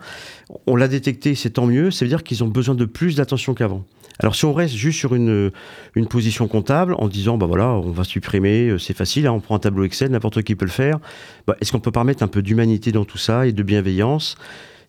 On 0.66 0.76
l'a 0.76 0.88
détecté, 0.88 1.36
c'est 1.36 1.52
tant 1.52 1.68
mieux. 1.68 1.92
Ça 1.92 2.04
veut 2.04 2.10
dire 2.10 2.24
qu'ils 2.24 2.44
ont 2.44 2.48
besoin 2.48 2.74
de 2.74 2.86
plus 2.86 3.16
d'attention 3.16 3.54
qu'avant. 3.54 3.86
Alors 4.22 4.36
si 4.36 4.46
on 4.46 4.54
reste 4.54 4.76
juste 4.76 5.00
sur 5.00 5.16
une, 5.16 5.52
une 5.96 6.08
position 6.08 6.48
comptable 6.48 6.96
en 7.00 7.08
disant 7.08 7.38
bah 7.38 7.48
voilà 7.48 7.70
on 7.70 7.92
va 7.92 8.04
supprimer 8.04 8.70
euh, 8.70 8.78
c'est 8.78 8.96
facile 8.96 9.26
hein, 9.26 9.32
on 9.32 9.40
prend 9.40 9.56
un 9.56 9.60
tableau 9.60 9.84
Excel 9.84 10.12
n'importe 10.12 10.44
qui 10.44 10.56
peut 10.56 10.66
le 10.66 10.72
faire 10.72 11.00
bah, 11.48 11.56
est-ce 11.60 11.72
qu'on 11.72 11.80
peut 11.80 11.92
pas 11.92 12.04
mettre 12.04 12.22
un 12.22 12.28
peu 12.28 12.44
d'humanité 12.44 12.92
dans 12.92 13.06
tout 13.06 13.18
ça 13.18 13.48
et 13.48 13.52
de 13.52 13.64
bienveillance? 13.64 14.36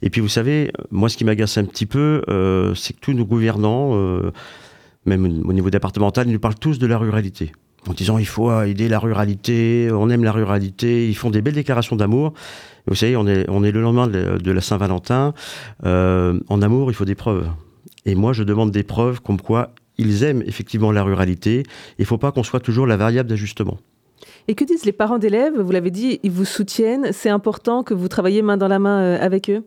Et 0.03 0.11
puis 0.11 0.21
vous 0.21 0.29
savez 0.29 0.71
moi 0.91 1.09
ce 1.09 1.17
qui 1.17 1.25
m'agace 1.25 1.57
un 1.57 1.65
petit 1.65 1.87
peu 1.87 2.23
euh, 2.29 2.75
c'est 2.75 2.93
que 2.93 3.01
tous 3.01 3.15
nos 3.15 3.25
gouvernants 3.25 3.93
euh, 3.95 4.33
même 5.05 5.43
au 5.45 5.53
niveau 5.53 5.71
départemental 5.71 6.29
ils 6.29 6.33
nous 6.33 6.39
parlent 6.39 6.59
tous 6.59 6.79
de 6.79 6.87
la 6.87 6.99
ruralité 6.99 7.53
en 7.89 7.93
disant 7.93 8.19
il 8.19 8.27
faut 8.27 8.53
aider 8.63 8.89
la 8.89 9.01
ruralité, 9.01 9.89
on 9.93 10.09
aime 10.09 10.23
la 10.23 10.31
ruralité, 10.31 11.09
ils 11.09 11.17
font 11.17 11.31
des 11.31 11.43
belles 11.43 11.55
déclarations 11.55 11.97
d'amour. 11.97 12.33
Vous 12.87 12.95
savez, 12.95 13.17
on 13.17 13.27
est, 13.27 13.45
on 13.51 13.65
est 13.65 13.73
le 13.73 13.83
lendemain 13.83 14.07
de 14.07 14.51
la 14.53 14.61
Saint-Valentin. 14.61 15.35
en 15.83 16.63
amour, 16.63 16.93
il 16.93 16.95
faut 16.95 17.05
des 17.05 17.17
preuves. 17.17 17.49
Et 18.07 18.15
moi, 18.15 18.33
je 18.33 18.43
demande 18.43 18.71
des 18.71 18.85
preuves 18.85 19.21
comme 19.21 19.41
quoi 19.41 19.75
ils 19.99 20.25
aiment 20.25 20.43
effectivement 20.47 20.93
la 20.93 21.03
ruralité. 21.03 21.63
Il 21.99 22.03
ne 22.03 22.07
faut 22.07 22.19
pas 22.19 22.33
qu'on 22.33 22.43
soit 22.43 22.61
toujours 22.61 22.87
la 22.87 22.97
variable 22.97 23.29
d'ajustement. 23.29 23.79
Et 24.49 24.55
que 24.55 24.65
disent 24.65 24.85
les 24.85 24.93
parents 24.93 25.19
d'élèves? 25.19 25.61
Vous 25.61 25.71
l'avez 25.71 25.91
dit, 25.91 26.21
ils 26.23 26.31
vous 26.31 26.45
soutiennent. 26.45 27.09
C'est 27.13 27.29
important 27.29 27.83
que 27.83 27.95
vous 27.95 28.09
travaillez 28.09 28.43
main 28.43 28.57
dans 28.57 28.69
la 28.69 28.79
main 28.79 29.01
euh, 29.01 29.19
avec 29.21 29.51
eux? 29.51 29.65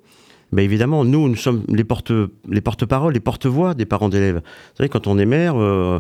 Ben 0.51 0.63
évidemment, 0.63 1.03
nous, 1.03 1.27
nous 1.27 1.36
sommes 1.36 1.63
les 1.67 1.84
porte 1.84 2.12
les 2.49 2.62
porte-paroles, 2.62 3.13
les 3.13 3.19
porte-voix 3.19 3.73
des 3.73 3.86
parents 3.86 4.10
d'élèves. 4.10 4.38
Vous 4.38 4.77
savez, 4.77 4.89
quand 4.89 5.08
on 5.08 5.17
est 5.17 5.25
maire, 5.25 5.55
euh, 5.58 5.99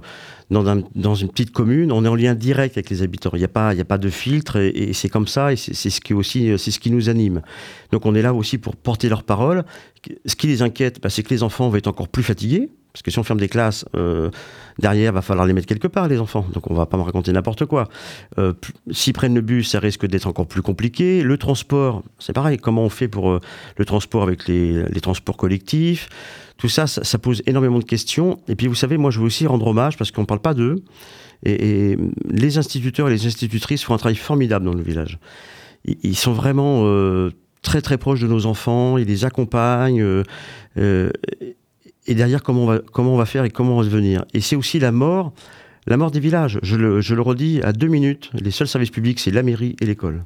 dans, 0.49 1.15
une 1.15 1.29
petite 1.29 1.51
commune, 1.51 1.91
on 1.91 2.05
est 2.05 2.07
en 2.07 2.15
lien 2.15 2.35
direct 2.35 2.77
avec 2.77 2.89
les 2.89 3.01
habitants. 3.01 3.31
Il 3.33 3.39
n'y 3.39 3.45
a, 3.45 3.47
pas, 3.47 3.97
de 3.97 4.09
filtre 4.09 4.57
et, 4.57 4.93
c'est 4.93 5.09
comme 5.09 5.27
ça 5.27 5.51
et 5.51 5.55
c'est 5.55 5.89
ce 5.89 5.99
qui 5.99 6.13
aussi, 6.13 6.53
c'est 6.57 6.71
ce 6.71 6.79
qui 6.79 6.91
nous 6.91 7.09
anime. 7.09 7.41
Donc 7.91 8.05
on 8.05 8.13
est 8.15 8.21
là 8.21 8.33
aussi 8.33 8.57
pour 8.57 8.75
porter 8.75 9.09
leurs 9.09 9.23
paroles. 9.23 9.65
Ce 10.25 10.35
qui 10.35 10.47
les 10.47 10.61
inquiète, 10.61 11.01
ben, 11.01 11.09
c'est 11.09 11.23
que 11.23 11.33
les 11.33 11.43
enfants 11.43 11.69
vont 11.69 11.77
être 11.77 11.87
encore 11.87 12.07
plus 12.07 12.23
fatigués 12.23 12.69
parce 12.95 13.01
que 13.01 13.11
si 13.11 13.19
on 13.19 13.23
ferme 13.23 13.41
des 13.41 13.49
classes, 13.49 13.83
euh, 13.97 14.29
derrière, 14.79 15.11
va 15.11 15.21
falloir 15.21 15.45
les 15.45 15.51
mettre 15.51 15.67
quelque 15.67 15.89
part, 15.89 16.07
les 16.07 16.17
enfants. 16.17 16.45
Donc 16.53 16.71
on 16.71 16.73
va 16.73 16.85
pas 16.85 16.95
me 16.95 17.01
raconter 17.01 17.33
n'importe 17.33 17.65
quoi. 17.65 17.89
Euh, 18.37 18.53
S'ils 18.89 19.11
prennent 19.11 19.35
le 19.35 19.41
bus, 19.41 19.71
ça 19.71 19.79
risque 19.81 20.05
d'être 20.05 20.27
encore 20.27 20.47
plus 20.47 20.61
compliqué. 20.61 21.21
Le 21.21 21.37
transport, 21.37 22.03
c'est 22.19 22.31
pareil. 22.31 22.57
Comment 22.57 22.83
on 22.83 22.89
fait 22.89 23.09
pour 23.09 23.31
euh, 23.31 23.41
le 23.75 23.83
transport 23.83 24.23
avec 24.23 24.47
les, 24.47 24.85
transports 25.01 25.35
collectifs? 25.35 26.07
Tout 26.55 26.69
ça, 26.69 26.87
ça, 26.87 27.17
pose 27.17 27.43
énormément 27.47 27.79
de 27.79 27.83
questions. 27.83 28.39
Et 28.47 28.55
puis 28.55 28.67
vous 28.67 28.75
savez, 28.75 28.95
moi 28.95 29.11
je 29.11 29.19
veux 29.19 29.25
aussi 29.25 29.45
rendre 29.45 29.67
hommage, 29.67 29.97
parce 29.97 30.11
qu'on 30.11 30.21
ne 30.21 30.25
parle 30.25 30.39
pas 30.39 30.53
d'eux. 30.53 30.77
Et, 31.43 31.97
les 32.29 32.57
instituteurs 32.57 33.09
et 33.09 33.11
les 33.11 33.25
institutrices 33.25 33.83
font 33.83 33.93
un 33.93 33.97
travail 33.97 34.15
formidable 34.15 34.63
dans 34.63 34.73
le 34.73 34.83
village. 34.83 35.19
Ils, 35.83 36.15
sont 36.15 36.31
vraiment 36.31 36.83
euh, 36.85 37.31
très 37.61 37.81
très 37.81 37.97
proches 37.97 38.21
de 38.21 38.27
nos 38.27 38.45
enfants, 38.45 38.97
ils 38.97 39.05
les 39.05 39.25
accompagnent. 39.25 40.23
Et 42.07 42.15
derrière 42.15 42.43
comment 42.43 42.63
on 42.63 42.67
va, 42.67 42.79
comment 42.91 43.13
on 43.13 43.17
va 43.17 43.25
faire 43.25 43.45
et 43.45 43.49
comment 43.49 43.75
on 43.75 43.81
va 43.81 43.85
devenir. 43.85 44.25
Et 44.33 44.41
c'est 44.41 44.55
aussi 44.55 44.79
la 44.79 44.91
mort, 44.91 45.33
la 45.87 45.97
mort 45.97 46.11
des 46.11 46.19
villages. 46.19 46.59
Je 46.63 46.75
le, 46.75 47.01
je 47.01 47.15
le 47.15 47.21
redis 47.21 47.61
à 47.63 47.73
deux 47.73 47.87
minutes, 47.87 48.31
les 48.33 48.51
seuls 48.51 48.67
services 48.67 48.91
publics, 48.91 49.19
c'est 49.19 49.31
la 49.31 49.43
mairie 49.43 49.75
et 49.81 49.85
l'école. 49.85 50.23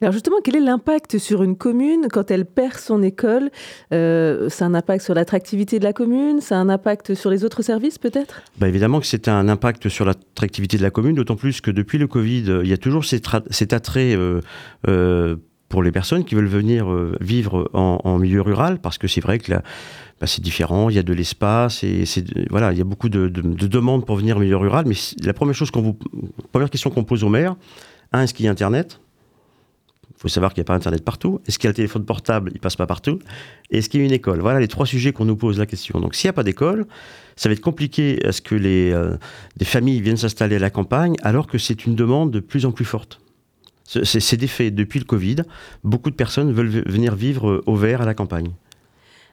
Alors 0.00 0.12
justement, 0.12 0.36
quel 0.44 0.54
est 0.54 0.60
l'impact 0.60 1.18
sur 1.18 1.42
une 1.42 1.56
commune 1.56 2.06
quand 2.12 2.30
elle 2.30 2.44
perd 2.44 2.74
son 2.74 3.02
école? 3.02 3.50
Euh, 3.92 4.48
C'est 4.48 4.62
un 4.62 4.74
impact 4.74 5.04
sur 5.04 5.12
l'attractivité 5.12 5.80
de 5.80 5.84
la 5.84 5.92
commune? 5.92 6.40
C'est 6.40 6.54
un 6.54 6.68
impact 6.68 7.14
sur 7.14 7.30
les 7.30 7.44
autres 7.44 7.62
services 7.62 7.98
peut-être? 7.98 8.42
Bah 8.58 8.68
Évidemment 8.68 9.00
que 9.00 9.06
c'est 9.06 9.26
un 9.26 9.48
impact 9.48 9.88
sur 9.88 10.04
l'attractivité 10.04 10.78
de 10.78 10.82
la 10.82 10.90
commune, 10.90 11.16
d'autant 11.16 11.34
plus 11.34 11.60
que 11.60 11.72
depuis 11.72 11.98
le 11.98 12.06
Covid, 12.06 12.60
il 12.62 12.68
y 12.68 12.72
a 12.72 12.76
toujours 12.76 13.04
cet, 13.04 13.72
attrait 13.72 14.14
euh, 14.14 14.40
euh, 14.86 15.34
pour 15.68 15.82
les 15.82 15.90
personnes 15.90 16.24
qui 16.24 16.36
veulent 16.36 16.46
venir 16.46 16.90
euh, 16.90 17.16
vivre 17.20 17.68
en, 17.74 17.98
en, 18.04 18.18
milieu 18.18 18.40
rural, 18.40 18.78
parce 18.80 18.98
que 18.98 19.08
c'est 19.08 19.20
vrai 19.20 19.38
que 19.38 19.50
la, 19.50 19.62
bah, 20.20 20.26
c'est 20.26 20.42
différent, 20.42 20.90
il 20.90 20.96
y 20.96 20.98
a 20.98 21.02
de 21.02 21.12
l'espace, 21.12 21.84
et 21.84 22.04
voilà, 22.50 22.72
il 22.72 22.78
y 22.78 22.80
a 22.80 22.84
beaucoup 22.84 23.08
de, 23.08 23.28
demandes 23.28 24.04
pour 24.04 24.16
venir 24.16 24.36
au 24.36 24.40
milieu 24.40 24.56
rural. 24.56 24.84
Mais 24.86 24.94
la 25.22 25.32
première 25.32 25.54
chose 25.54 25.70
première 25.70 26.70
question 26.70 26.90
qu'on 26.90 27.04
pose 27.04 27.22
au 27.22 27.28
maire, 27.28 27.54
un, 28.12 28.22
est-ce 28.22 28.34
qu'il 28.34 28.46
y 28.46 28.48
a 28.48 28.50
Internet? 28.50 29.00
Il 30.16 30.22
faut 30.22 30.28
savoir 30.28 30.52
qu'il 30.52 30.60
n'y 30.60 30.64
a 30.64 30.66
pas 30.66 30.74
Internet 30.74 31.04
partout. 31.04 31.40
Est-ce 31.46 31.60
qu'il 31.60 31.66
y 31.66 31.68
a 31.68 31.70
le 31.70 31.76
téléphone 31.76 32.04
portable? 32.04 32.50
Il 32.52 32.58
passe 32.58 32.74
pas 32.74 32.88
partout. 32.88 33.20
est-ce 33.70 33.88
qu'il 33.88 34.00
y 34.00 34.02
a 34.02 34.06
une 34.06 34.12
école? 34.12 34.40
Voilà 34.40 34.58
les 34.58 34.66
trois 34.66 34.86
sujets 34.86 35.12
qu'on 35.12 35.26
nous 35.26 35.36
pose 35.36 35.60
la 35.60 35.66
question. 35.66 36.00
Donc, 36.00 36.16
s'il 36.16 36.26
n'y 36.26 36.30
a 36.30 36.32
pas 36.32 36.42
d'école, 36.42 36.86
ça 37.36 37.48
va 37.48 37.52
être 37.52 37.60
compliqué 37.60 38.18
à 38.26 38.32
ce 38.32 38.40
que 38.40 38.56
les, 38.56 38.90
euh, 38.90 39.16
des 39.58 39.64
familles 39.64 40.00
viennent 40.00 40.16
s'installer 40.16 40.56
à 40.56 40.58
la 40.58 40.70
campagne, 40.70 41.14
alors 41.22 41.46
que 41.46 41.58
c'est 41.58 41.86
une 41.86 41.94
demande 41.94 42.32
de 42.32 42.40
plus 42.40 42.66
en 42.66 42.72
plus 42.72 42.84
forte. 42.84 43.20
C'est 43.84 44.36
des 44.36 44.48
faits. 44.48 44.74
Depuis 44.74 44.98
le 44.98 45.04
Covid, 45.04 45.36
beaucoup 45.84 46.10
de 46.10 46.16
personnes 46.16 46.52
veulent 46.52 46.82
venir 46.86 47.14
vivre 47.14 47.62
au 47.64 47.76
vert 47.76 48.02
à 48.02 48.04
la 48.04 48.12
campagne. 48.12 48.50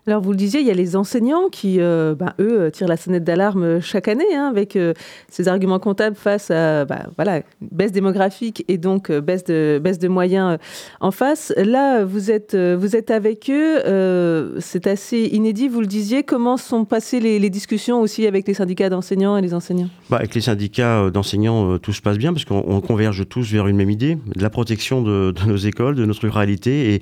Alors 0.07 0.21
vous 0.21 0.29
le 0.29 0.37
disiez, 0.37 0.59
il 0.59 0.67
y 0.67 0.71
a 0.71 0.75
les 0.75 0.95
enseignants 0.95 1.49
qui, 1.51 1.77
euh, 1.79 2.13
bah, 2.13 2.35
eux, 2.39 2.61
euh, 2.61 2.69
tirent 2.69 2.87
la 2.87 2.95
sonnette 2.95 3.23
d'alarme 3.23 3.63
euh, 3.63 3.81
chaque 3.81 4.07
année 4.07 4.35
hein, 4.35 4.47
avec 4.47 4.77
ces 5.29 5.47
arguments 5.47 5.79
comptables 5.79 6.15
face 6.15 6.51
à 6.51 6.85
bah, 6.85 7.07
voilà, 7.15 7.41
baisse 7.59 7.91
démographique 7.91 8.63
et 8.67 8.77
donc 8.77 9.11
baisse, 9.11 9.43
de, 9.45 10.07
moyens 10.07 10.59
en 10.99 11.09
face. 11.09 11.51
Là, 11.57 12.03
vous 12.05 12.29
êtes, 12.29 12.55
vous 12.55 12.95
êtes 12.95 13.09
avec 13.09 13.49
eux, 13.49 14.55
c'est 14.59 14.85
assez 14.85 15.21
inédit, 15.31 15.67
vous 15.67 15.81
le 15.81 15.87
disiez. 15.87 16.21
Comment 16.21 16.57
sont 16.57 16.85
passées 16.85 17.19
les, 17.19 17.49
discussions 17.49 18.01
aussi 18.01 18.27
avec 18.27 18.47
les 18.47 18.53
syndicats 18.53 18.89
d'enseignants 18.89 19.37
et 19.37 19.41
les 19.41 19.53
enseignants? 19.53 19.89
Bah, 20.09 20.17
Avec 20.17 20.35
les 20.35 20.41
syndicats 20.41 21.09
d'enseignants, 21.09 21.79
tout 21.79 21.93
se 21.93 22.01
passe 22.01 22.17
bien 22.17 22.31
parce 22.31 22.45
qu'on 22.45 22.81
converge 22.81 23.27
tous 23.27 23.51
vers 23.51 23.67
une 23.67 23.77
même 23.77 23.89
idée, 23.89 24.17
de 24.35 24.41
la 24.43 24.51
protection 24.51 25.01
de, 25.01 25.33
nos 25.47 25.57
écoles, 25.57 25.95
de 25.95 26.05
notre 26.05 26.21
ruralité 26.21 27.01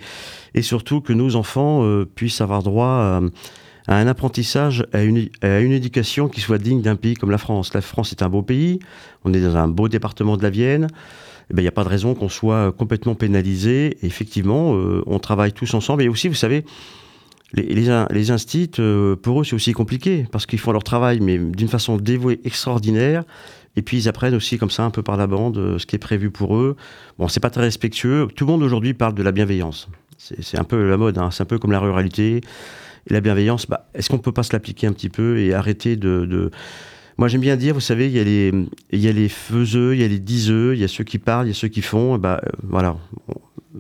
et 0.56 0.62
surtout 0.62 1.02
que 1.02 1.14
nos 1.14 1.36
enfants 1.36 1.84
euh, 1.84 2.06
puissent 2.06 2.42
avoir 2.42 2.64
droit 2.64 2.93
à, 3.00 3.22
un 3.88 4.08
apprentissage, 4.08 4.86
à 4.94 5.04
une, 5.04 5.30
éducation 5.42 6.28
qui 6.28 6.42
soit 6.42 6.58
digne 6.58 6.82
d'un 6.82 6.96
pays 6.96 7.16
comme 7.16 7.32
la 7.32 7.38
France. 7.38 7.74
La 7.74 7.82
France 7.82 8.12
est 8.12 8.22
un 8.22 8.30
beau 8.30 8.42
pays, 8.42 8.80
on 9.26 9.34
est 9.34 9.42
dans 9.42 9.58
un 9.58 9.68
beau 9.68 9.90
département 9.90 10.38
de 10.38 10.44
la 10.44 10.50
Vienne. 10.50 10.88
Eh 11.50 11.54
ben, 11.54 11.62
il 11.62 11.66
n'y 11.66 11.70
a 11.70 11.74
pas 11.74 11.84
de 11.84 11.90
raison 11.90 12.16
qu'on 12.16 12.30
soit 12.30 12.72
complètement 12.72 13.16
pénalisé. 13.16 13.98
effectivement, 14.02 14.76
euh, 14.76 15.04
on 15.06 15.20
travaille 15.20 15.52
tous 15.52 15.74
ensemble. 15.74 16.04
Et 16.04 16.08
aussi, 16.08 16.30
vous 16.30 16.36
savez, 16.36 16.64
les, 17.54 17.66
les, 17.66 18.32
instits, 18.32 18.72
pour 19.22 19.42
eux, 19.42 19.44
c'est 19.44 19.54
aussi 19.54 19.74
compliqué 19.74 20.26
parce 20.32 20.46
qu'ils 20.46 20.60
font 20.60 20.72
leur 20.72 20.84
travail, 20.84 21.20
mais 21.20 21.38
d'une 21.38 21.68
façon 21.68 21.98
dévouée, 21.98 22.40
extraordinaire. 22.46 23.24
Et 23.76 23.82
puis 23.82 23.98
ils 23.98 24.08
apprennent 24.08 24.36
aussi 24.36 24.58
comme 24.58 24.70
ça 24.70 24.84
un 24.84 24.92
peu 24.92 25.02
par 25.02 25.18
la 25.18 25.28
bande 25.28 25.78
ce 25.78 25.86
qui 25.86 25.96
est 25.96 26.00
prévu 26.00 26.30
pour 26.30 26.56
eux. 26.56 26.76
Bon, 27.18 27.28
c'est 27.28 27.40
pas 27.40 27.50
très 27.50 27.62
respectueux. 27.62 28.28
Tout 28.36 28.46
le 28.46 28.52
monde 28.52 28.64
aujourd'hui 28.64 28.94
parle 28.94 29.16
de 29.16 29.24
la 29.24 29.32
bienveillance. 29.32 29.90
C'est 30.18 30.60
un 30.60 30.64
peu 30.64 30.90
la 30.90 30.98
mode, 30.98 31.18
hein. 31.18 31.32
c'est 31.32 31.44
un 31.44 31.46
peu 31.46 31.60
comme 31.60 31.72
la 31.72 31.80
ruralité. 31.80 32.42
Et 33.10 33.14
la 33.14 33.22
bienveillance, 33.22 33.66
bah, 33.68 33.90
est-ce 33.94 34.10
qu'on 34.10 34.18
peut 34.18 34.32
pas 34.32 34.44
se 34.44 34.54
l'appliquer 34.54 34.88
un 34.88 34.94
petit 34.94 35.10
peu 35.10 35.40
et 35.40 35.54
arrêter 35.54 35.96
de. 35.96 36.52
Moi, 37.18 37.28
j'aime 37.28 37.42
bien 37.42 37.58
dire, 37.58 37.76
vous 37.76 37.80
savez, 37.80 38.08
il 38.08 38.14
y, 38.14 38.20
a 38.20 38.24
les, 38.24 38.52
il 38.92 39.30
faiseux, 39.30 39.94
il 39.94 40.02
y 40.02 40.04
a 40.04 40.08
les 40.08 40.20
diseux, 40.20 40.74
il 40.74 40.82
y 40.82 40.84
a 40.84 40.88
ceux 40.88 41.04
qui 41.04 41.20
parlent, 41.20 41.46
il 41.46 41.50
y 41.50 41.52
a 41.52 41.56
ceux 41.56 41.68
qui 41.68 41.82
font. 41.82 42.18
Bah, 42.18 42.42
euh, 42.44 42.50
voilà. 42.64 42.98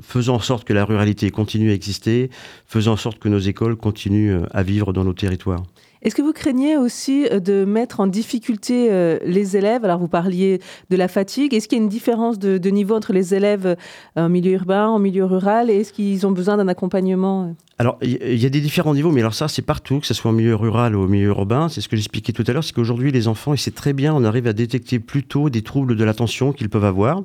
Faisons 0.01 0.35
en 0.35 0.39
sorte 0.39 0.65
que 0.65 0.73
la 0.73 0.85
ruralité 0.85 1.29
continue 1.31 1.71
à 1.71 1.73
exister, 1.73 2.29
faisons 2.67 2.91
en 2.91 2.97
sorte 2.97 3.19
que 3.19 3.29
nos 3.29 3.39
écoles 3.39 3.75
continuent 3.75 4.41
euh, 4.41 4.47
à 4.51 4.63
vivre 4.63 4.93
dans 4.93 5.03
nos 5.03 5.13
territoires. 5.13 5.63
Est-ce 6.03 6.15
que 6.15 6.21
vous 6.21 6.33
craignez 6.33 6.75
aussi 6.75 7.25
euh, 7.31 7.39
de 7.39 7.63
mettre 7.63 8.01
en 8.01 8.07
difficulté 8.07 8.89
euh, 8.91 9.17
les 9.25 9.55
élèves? 9.55 9.85
Alors, 9.85 9.99
vous 9.99 10.09
parliez 10.09 10.59
de 10.89 10.97
la 10.97 11.07
fatigue. 11.07 11.53
Est-ce 11.53 11.69
qu'il 11.69 11.77
y 11.77 11.81
a 11.81 11.83
une 11.83 11.89
différence 11.89 12.37
de, 12.37 12.69
niveau 12.69 12.95
entre 12.95 13.13
les 13.13 13.33
élèves 13.33 13.65
euh, 13.65 13.75
en 14.17 14.27
milieu 14.27 14.51
urbain, 14.51 14.87
en 14.87 14.99
milieu 14.99 15.23
rural? 15.23 15.69
Et 15.69 15.77
est-ce 15.77 15.93
qu'ils 15.93 16.27
ont 16.27 16.31
besoin 16.31 16.57
d'un 16.57 16.67
accompagnement? 16.67 17.55
Alors, 17.79 17.97
il 18.01 18.35
y 18.35 18.45
a 18.45 18.49
des 18.49 18.59
différents 18.59 18.93
niveaux, 18.93 19.11
mais 19.11 19.21
alors 19.21 19.33
ça, 19.33 19.47
c'est 19.47 19.61
partout, 19.61 20.01
que 20.01 20.05
ce 20.05 20.13
soit 20.13 20.31
en 20.31 20.33
milieu 20.33 20.55
rural 20.55 20.95
ou 20.95 21.03
au 21.03 21.07
milieu 21.07 21.29
urbain. 21.29 21.69
C'est 21.69 21.79
ce 21.79 21.87
que 21.87 21.95
j'expliquais 21.95 22.33
tout 22.33 22.43
à 22.47 22.51
l'heure, 22.51 22.63
c'est 22.63 22.73
qu'aujourd'hui, 22.73 23.11
les 23.11 23.27
enfants, 23.29 23.53
et 23.53 23.57
c'est 23.57 23.73
très 23.73 23.93
bien, 23.93 24.13
on 24.13 24.25
arrive 24.25 24.47
à 24.47 24.53
détecter 24.53 24.99
plus 24.99 25.23
tôt 25.23 25.49
des 25.49 25.61
troubles 25.61 25.95
de 25.95 26.03
l'attention 26.03 26.51
qu'ils 26.51 26.69
peuvent 26.69 26.85
avoir. 26.85 27.23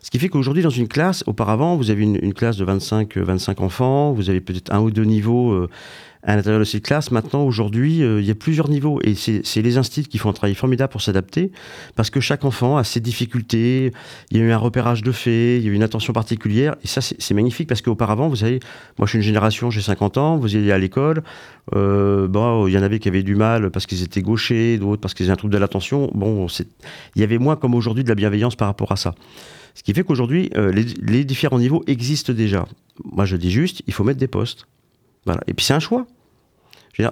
Ce 0.00 0.10
qui 0.10 0.18
fait 0.18 0.28
qu'aujourd'hui, 0.28 0.62
dans 0.62 0.70
une 0.70 0.88
classe, 0.88 1.24
auparavant, 1.26 1.76
vous 1.76 1.90
avez 1.90 2.04
une, 2.04 2.34
classe 2.34 2.56
de 2.56 2.64
25, 2.64 3.16
25 3.16 3.60
enfants, 3.60 4.12
vous 4.12 4.30
avez 4.30 4.40
peut-être 4.40 4.72
un 4.72 4.80
ou 4.80 4.90
deux 4.90 5.04
niveaux 5.04 5.66
à 6.26 6.34
l'intérieur 6.34 6.58
de 6.58 6.64
cette 6.64 6.82
classe. 6.82 7.12
Maintenant, 7.12 7.44
aujourd'hui, 7.44 8.02
euh, 8.02 8.20
il 8.20 8.26
y 8.26 8.30
a 8.30 8.34
plusieurs 8.34 8.68
niveaux 8.68 9.00
et 9.04 9.14
c'est 9.14 9.62
les 9.62 9.78
instituts 9.78 10.08
qui 10.08 10.18
font 10.18 10.28
un 10.28 10.32
travail 10.32 10.56
formidable 10.56 10.90
pour 10.90 11.00
s'adapter 11.00 11.52
parce 11.94 12.10
que 12.10 12.20
chaque 12.20 12.44
enfant 12.44 12.76
a 12.76 12.84
ses 12.84 13.00
difficultés. 13.00 13.92
Il 14.30 14.36
y 14.36 14.40
a 14.40 14.44
eu 14.44 14.50
un 14.50 14.58
repérage 14.58 15.02
de 15.02 15.12
faits, 15.12 15.60
il 15.60 15.64
y 15.64 15.68
a 15.68 15.70
eu 15.70 15.74
une 15.74 15.84
attention 15.84 16.12
particulière 16.12 16.74
et 16.82 16.88
ça, 16.88 17.00
c'est 17.00 17.34
magnifique 17.34 17.68
parce 17.68 17.80
qu'auparavant, 17.80 18.28
vous 18.28 18.36
savez, 18.36 18.58
moi 18.98 19.06
je 19.06 19.10
suis 19.10 19.18
une 19.18 19.24
génération, 19.24 19.70
j'ai 19.70 19.80
50 19.80 20.18
ans, 20.18 20.36
vous 20.36 20.56
allez 20.56 20.72
à 20.72 20.78
l'école, 20.78 21.22
euh, 21.76 22.26
bon, 22.26 22.66
il 22.66 22.74
y 22.74 22.78
en 22.78 22.82
avait 22.82 22.98
qui 22.98 23.08
avaient 23.08 23.22
du 23.22 23.36
mal 23.36 23.70
parce 23.70 23.86
qu'ils 23.86 24.02
étaient 24.02 24.22
gauchers, 24.22 24.78
d'autres 24.78 25.00
parce 25.00 25.14
qu'ils 25.14 25.26
avaient 25.26 25.34
un 25.34 25.36
trouble 25.36 25.54
de 25.54 25.58
l'attention. 25.58 26.10
Bon, 26.12 26.48
il 27.14 27.20
y 27.20 27.24
avait 27.24 27.38
moins 27.38 27.54
comme 27.54 27.74
aujourd'hui 27.74 28.02
de 28.02 28.08
la 28.08 28.16
bienveillance 28.16 28.56
par 28.56 28.66
rapport 28.66 28.90
à 28.90 28.96
ça. 28.96 29.14
Ce 29.74 29.84
qui 29.84 29.92
fait 29.92 30.02
qu'aujourd'hui, 30.02 30.50
euh, 30.56 30.72
les, 30.72 30.86
les 31.02 31.24
différents 31.24 31.58
niveaux 31.58 31.84
existent 31.86 32.32
déjà. 32.32 32.66
Moi, 33.04 33.26
je 33.26 33.36
dis 33.36 33.50
juste, 33.50 33.82
il 33.86 33.92
faut 33.92 34.02
mettre 34.02 34.18
des 34.18 34.26
postes. 34.26 34.66
Voilà. 35.26 35.42
Et 35.46 35.54
puis 35.54 35.66
c'est 35.66 35.74
un 35.74 35.80
choix 35.80 36.06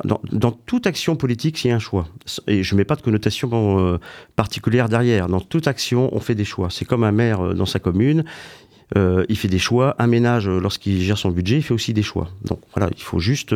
dans, 0.05 0.53
toute 0.53 0.87
action 0.87 1.16
politique, 1.16 1.64
il 1.64 1.68
y 1.68 1.70
a 1.70 1.77
un 1.77 1.81
choix. 1.81 2.09
Et 2.47 2.62
je 2.62 2.75
ne 2.75 2.79
mets 2.79 2.85
pas 2.85 2.97
de 2.97 3.03
connotation 3.03 3.79
euh, 3.79 3.99
particulière 4.37 4.88
derrière. 4.88 5.29
Dans 5.29 5.40
toute 5.40 5.68
action, 5.68 6.09
on 6.12 6.20
fait 6.20 6.35
des 6.35 6.44
choix. 6.44 6.68
C'est 6.70 6.85
comme 6.85 7.05
un 7.05 7.12
maire 7.12 7.40
euh, 7.40 7.55
dans 7.55 7.66
sa 7.66 7.79
commune. 7.79 8.25
Euh, 8.97 9.25
il 9.29 9.37
fait 9.37 9.49
des 9.49 9.59
choix. 9.59 9.94
Un 9.99 10.07
ménage, 10.07 10.49
lorsqu'il 10.49 11.01
gère 11.03 11.18
son 11.18 11.31
budget, 11.31 11.57
il 11.57 11.62
fait 11.62 11.75
aussi 11.75 11.92
des 11.92 12.03
choix. 12.03 12.29
Donc 12.44 12.61
voilà, 12.75 12.90
il 12.97 13.03
faut 13.03 13.18
juste 13.18 13.55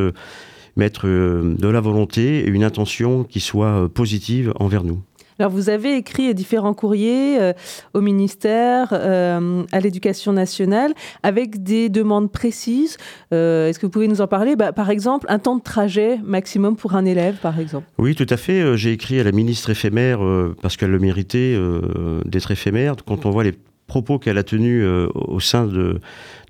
mettre 0.77 1.07
de 1.07 1.69
la 1.69 1.81
volonté 1.81 2.41
et 2.41 2.47
une 2.47 2.64
intention 2.64 3.25
qui 3.25 3.41
soit 3.41 3.88
positive 3.93 4.53
envers 4.57 4.85
nous. 4.85 5.03
Alors, 5.38 5.53
vous 5.53 5.68
avez 5.68 5.96
écrit 5.96 6.35
différents 6.35 6.74
courriers 6.74 7.40
euh, 7.40 7.53
au 7.94 8.01
ministère, 8.01 8.88
euh, 8.92 9.62
à 9.70 9.79
l'éducation 9.79 10.33
nationale, 10.33 10.94
avec 11.22 11.62
des 11.62 11.88
demandes 11.88 12.33
précises. 12.33 12.96
Euh, 13.33 13.68
est-ce 13.68 13.79
que 13.79 13.87
vous 13.87 13.90
pouvez 13.90 14.09
nous 14.09 14.20
en 14.20 14.27
parler? 14.27 14.57
Bah, 14.57 14.72
Par 14.72 14.90
exemple, 14.90 15.27
un 15.29 15.38
temps 15.38 15.57
de 15.57 15.62
trajet 15.62 16.18
maximum 16.24 16.74
pour 16.74 16.96
un 16.96 17.05
élève, 17.05 17.37
par 17.37 17.61
exemple. 17.61 17.87
Oui, 17.98 18.16
tout 18.16 18.27
à 18.29 18.37
fait. 18.37 18.77
J'ai 18.77 18.90
écrit 18.90 19.20
à 19.20 19.24
la 19.24 19.31
ministre 19.31 19.70
éphémère, 19.70 20.18
parce 20.61 20.77
qu'elle 20.77 20.90
le 20.90 20.98
méritait 20.98 21.57
d'être 22.24 22.51
éphémère. 22.51 22.96
Quand 23.07 23.24
on 23.24 23.31
voit 23.31 23.44
les 23.44 23.55
propos 23.88 24.20
qu'elle 24.20 24.38
a 24.38 24.44
tenus 24.44 24.85
euh, 24.85 25.09
au 25.14 25.40
sein 25.40 25.66
de, 25.66 26.01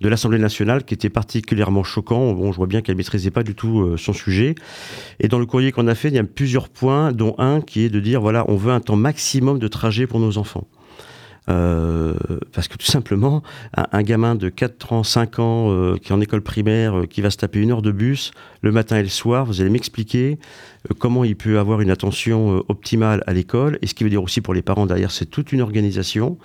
l'Assemblée 0.02 0.38
nationale 0.38 0.84
qui 0.84 0.92
étaient 0.92 1.08
particulièrement 1.08 1.84
choquants. 1.84 2.34
Bon, 2.34 2.52
je 2.52 2.56
vois 2.58 2.66
bien 2.66 2.82
qu'elle 2.82 2.96
ne 2.96 2.98
maîtrisait 2.98 3.30
pas 3.30 3.44
du 3.44 3.54
tout 3.54 3.80
euh, 3.80 3.96
son 3.96 4.12
sujet. 4.12 4.56
Et 5.20 5.28
dans 5.28 5.38
le 5.38 5.46
courrier 5.46 5.72
qu'on 5.72 5.86
a 5.86 5.94
fait, 5.94 6.08
il 6.08 6.14
y 6.14 6.18
a 6.18 6.24
plusieurs 6.24 6.68
points, 6.68 7.12
dont 7.12 7.34
un 7.38 7.62
qui 7.62 7.84
est 7.84 7.88
de 7.88 8.00
dire, 8.00 8.20
voilà, 8.20 8.44
on 8.48 8.56
veut 8.56 8.72
un 8.72 8.80
temps 8.80 8.96
maximum 8.96 9.58
de 9.58 9.68
trajet 9.68 10.06
pour 10.06 10.20
nos 10.20 10.36
enfants. 10.36 10.66
Euh, 11.48 12.12
parce 12.52 12.68
que 12.68 12.76
tout 12.76 12.84
simplement, 12.84 13.42
un, 13.74 14.02
gamin 14.02 14.34
de 14.34 14.50
4 14.50 14.92
ans, 14.92 15.02
5 15.02 15.38
ans, 15.38 15.94
qui 15.96 16.12
est 16.12 16.14
en 16.14 16.20
école 16.20 16.42
primaire, 16.42 17.04
qui 17.08 17.22
va 17.22 17.30
se 17.30 17.38
taper 17.38 17.60
une 17.60 17.70
heure 17.70 17.80
de 17.80 17.90
bus 17.90 18.32
le 18.60 18.70
matin 18.70 18.98
et 18.98 19.02
le 19.02 19.08
soir, 19.08 19.46
vous 19.46 19.62
allez 19.62 19.70
m'expliquer 19.70 20.38
comment 20.98 21.24
il 21.24 21.36
peut 21.36 21.58
avoir 21.58 21.80
une 21.80 21.90
attention 21.90 22.62
optimale 22.68 23.22
à 23.26 23.32
l'école. 23.32 23.78
Et 23.80 23.86
ce 23.86 23.94
qui 23.94 24.04
veut 24.04 24.10
dire 24.10 24.22
aussi 24.22 24.42
pour 24.42 24.52
les 24.52 24.60
parents 24.60 24.84
derrière, 24.84 25.10
c'est 25.10 25.24
toute 25.24 25.52
une 25.52 25.62
organisation. 25.62 26.36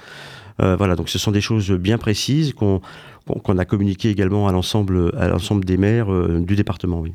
Euh, 0.61 0.75
voilà, 0.75 0.95
donc 0.95 1.09
ce 1.09 1.19
sont 1.19 1.31
des 1.31 1.41
choses 1.41 1.71
bien 1.71 1.97
précises 1.97 2.53
qu'on 2.53 2.81
a 3.57 3.65
communiquées 3.65 4.09
également 4.09 4.47
à 4.47 4.51
l'ensemble 4.51 5.65
des 5.65 5.77
maires 5.77 6.11
euh, 6.11 6.39
du 6.39 6.55
département. 6.55 6.99
Oui. 6.99 7.13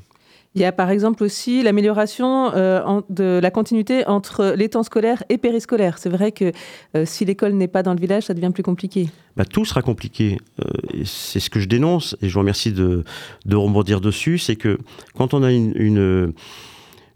Il 0.54 0.62
y 0.62 0.64
a 0.64 0.72
par 0.72 0.90
exemple 0.90 1.22
aussi 1.22 1.62
l'amélioration 1.62 2.52
euh, 2.54 3.00
de 3.10 3.38
la 3.40 3.50
continuité 3.50 4.06
entre 4.06 4.54
les 4.56 4.70
temps 4.70 4.82
scolaires 4.82 5.22
et 5.28 5.36
périscolaires. 5.38 5.98
C'est 5.98 6.08
vrai 6.08 6.32
que 6.32 6.52
si 7.04 7.24
l'école 7.26 7.52
n'est 7.52 7.68
pas 7.68 7.82
dans 7.82 7.92
le 7.92 8.00
village, 8.00 8.24
ça 8.24 8.34
devient 8.34 8.50
plus 8.52 8.62
compliqué. 8.62 9.08
Bah, 9.36 9.44
tout 9.44 9.66
sera 9.66 9.82
compliqué. 9.82 10.38
c'est 11.04 11.38
ce 11.38 11.50
que 11.50 11.60
je 11.60 11.68
dénonce 11.68 12.16
et 12.22 12.28
je 12.28 12.34
vous 12.34 12.40
remercie 12.40 12.72
de, 12.72 13.04
de 13.44 13.56
rebondir 13.56 14.00
dessus. 14.00 14.38
C'est 14.38 14.56
que 14.56 14.78
quand 15.14 15.34
on 15.34 15.42
a 15.42 15.52
une 15.52 15.74
une 15.76 16.32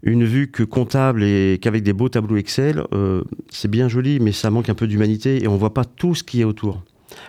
vue 0.03 0.51
que 0.51 0.63
comptable 0.63 1.23
et 1.23 1.59
qu'avec 1.61 1.83
des 1.83 1.93
beaux 1.93 2.09
tableaux 2.09 2.37
Excel, 2.37 2.83
euh, 2.93 3.23
c'est 3.49 3.69
bien 3.69 3.87
joli, 3.87 4.19
mais 4.19 4.31
ça 4.31 4.49
manque 4.49 4.69
un 4.69 4.75
peu 4.75 4.87
d'humanité 4.87 5.43
et 5.43 5.47
on 5.47 5.57
voit 5.57 5.73
pas 5.73 5.85
tout 5.85 6.15
ce 6.15 6.23
qui 6.23 6.41
est 6.41 6.43
autour. 6.43 6.83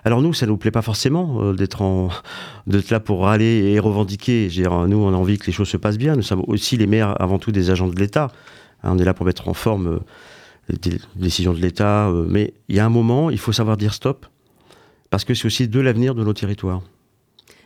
Alors 0.05 0.23
nous, 0.23 0.33
ça 0.33 0.47
nous 0.47 0.57
plaît 0.57 0.71
pas 0.71 0.83
forcément 0.83 1.43
euh, 1.43 1.53
d'être 1.53 1.83
là 2.91 3.01
pour 3.01 3.23
râler 3.23 3.73
et 3.73 3.79
revendiquer. 3.79 4.49
nous, 4.89 4.97
on 4.97 5.13
a 5.13 5.17
envie 5.17 5.39
que 5.39 5.47
les 5.47 5.53
choses 5.53 5.69
se 5.69 5.77
passent 5.77 5.99
bien. 5.99 6.17
Nous 6.17 6.23
sommes 6.23 6.45
aussi 6.47 6.77
les 6.77 6.87
maires, 6.87 7.21
avant 7.21 7.39
tout, 7.39 7.53
des 7.53 7.71
agents 7.71 7.89
de 7.89 7.99
l'État. 7.99 8.33
Hein, 8.83 8.93
on 8.95 8.99
est 8.99 9.05
là 9.05 9.15
pour 9.15 9.27
mettre 9.27 9.49
en 9.49 9.55
forme 9.55 9.87
euh, 9.87 9.99
les 10.69 10.99
décisions 11.17 11.53
de 11.53 11.61
l'État. 11.61 12.11
mais 12.29 12.55
il 12.69 12.77
y 12.77 12.81
a 12.81 12.87
un 12.87 12.91
moment, 12.91 13.31
il 13.31 13.39
faut 13.39 13.53
savoir 13.53 13.77
dire 13.77 13.93
stop, 13.93 14.27
parce 15.11 15.25
que 15.25 15.35
c'est 15.35 15.47
aussi 15.47 15.69
de 15.69 15.81
l'avenir 15.81 16.15
de 16.15 16.25
nos 16.25 16.33
territoires. 16.33 16.83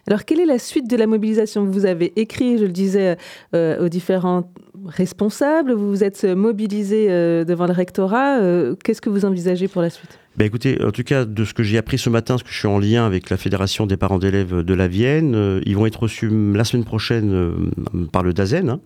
Alors, 0.08 0.24
quelle 0.24 0.40
est 0.40 0.46
la 0.46 0.58
suite 0.58 0.88
de 0.88 0.96
la 0.96 1.06
mobilisation? 1.06 1.66
Vous 1.66 1.84
avez 1.84 2.18
écrit, 2.18 2.56
je 2.56 2.64
le 2.64 2.72
disais, 2.72 3.18
euh, 3.54 3.84
aux 3.84 3.90
différents 3.90 4.50
responsables, 4.86 5.72
vous 5.72 5.90
vous 5.90 6.04
êtes 6.04 6.24
mobilisé 6.24 7.06
euh, 7.10 7.44
devant 7.44 7.66
le 7.66 7.72
rectorat. 7.72 8.38
Euh, 8.38 8.74
qu'est-ce 8.82 9.00
que 9.00 9.10
vous 9.10 9.24
envisagez 9.24 9.68
pour 9.68 9.82
la 9.82 9.90
suite? 9.90 10.18
Ben 10.36 10.44
écoutez, 10.44 10.82
en 10.84 10.92
tout 10.92 11.02
cas, 11.02 11.24
de 11.24 11.44
ce 11.44 11.54
que 11.54 11.62
j'ai 11.62 11.78
appris 11.78 11.98
ce 11.98 12.10
matin, 12.10 12.34
parce 12.34 12.44
que 12.44 12.50
je 12.50 12.58
suis 12.58 12.68
en 12.68 12.78
lien 12.78 13.04
avec 13.06 13.30
la 13.30 13.36
Fédération 13.36 13.86
des 13.86 13.96
parents 13.96 14.18
d'élèves 14.18 14.62
de 14.62 14.74
la 14.74 14.86
Vienne, 14.86 15.60
ils 15.66 15.76
vont 15.76 15.86
être 15.86 16.00
reçus 16.00 16.30
la 16.54 16.64
semaine 16.64 16.84
prochaine 16.84 17.70
par 18.12 18.22
le 18.22 18.32
DAZEN. 18.32 18.78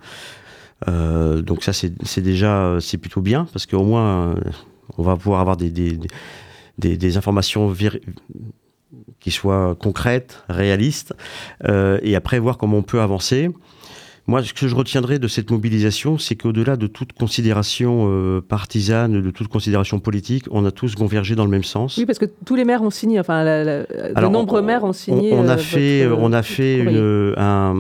Hein. 0.87 1.42
donc 1.42 1.62
ça, 1.62 1.74
c'est 1.74 2.20
déjà, 2.22 2.78
c'est 2.81 2.96
plutôt 2.96 3.20
bien, 3.20 3.46
parce 3.52 3.66
qu'au 3.66 3.85
moins, 3.85 4.35
on 4.96 5.02
va 5.02 5.16
pouvoir 5.16 5.40
avoir 5.40 5.59
des, 5.59 5.70
des, 6.78 7.16
informations 7.18 7.74
qui 9.20 9.31
soit 9.31 9.76
concrète, 9.76 10.44
réaliste, 10.48 11.14
euh, 11.64 11.98
et 12.02 12.16
après 12.16 12.38
voir 12.38 12.59
comment 12.59 12.78
on 12.78 12.83
peut 12.83 13.00
avancer. 13.00 13.50
Moi, 14.28 14.42
ce 14.44 14.54
que 14.54 14.68
je 14.68 14.74
retiendrai 14.74 15.18
de 15.18 15.26
cette 15.26 15.50
mobilisation, 15.50 16.16
c'est 16.16 16.37
qu'au-delà 16.37 16.76
de 16.76 16.87
toute 16.87 17.12
considération 17.12 18.06
euh, 18.08 18.40
partisane, 18.40 19.20
de 19.20 19.30
toute 19.30 19.48
considération 19.48 19.98
politique, 19.98 20.44
on 20.52 20.64
a 20.64 20.70
tous 20.70 20.94
convergé 20.94 21.35
dans 21.35 21.44
le 21.44 21.50
même 21.50 21.64
sens. 21.64 21.96
Oui, 21.96 22.06
parce 22.06 22.20
que 22.20 22.26
tous 22.44 22.54
les 22.54 22.64
maires 22.64 22.82
ont 22.82 22.90
signé, 22.90 23.18
enfin, 23.18 23.44
de 23.44 24.28
nombreux 24.28 24.62
maires 24.62 24.85
ont 24.85 24.92
signé. 24.92 25.32
On, 25.32 25.48
a, 25.48 25.54
euh, 25.54 25.58
fait, 25.58 26.06
on 26.06 26.32
a 26.32 26.42
fait 26.44 26.78
une, 26.78 27.35
un, 27.37 27.74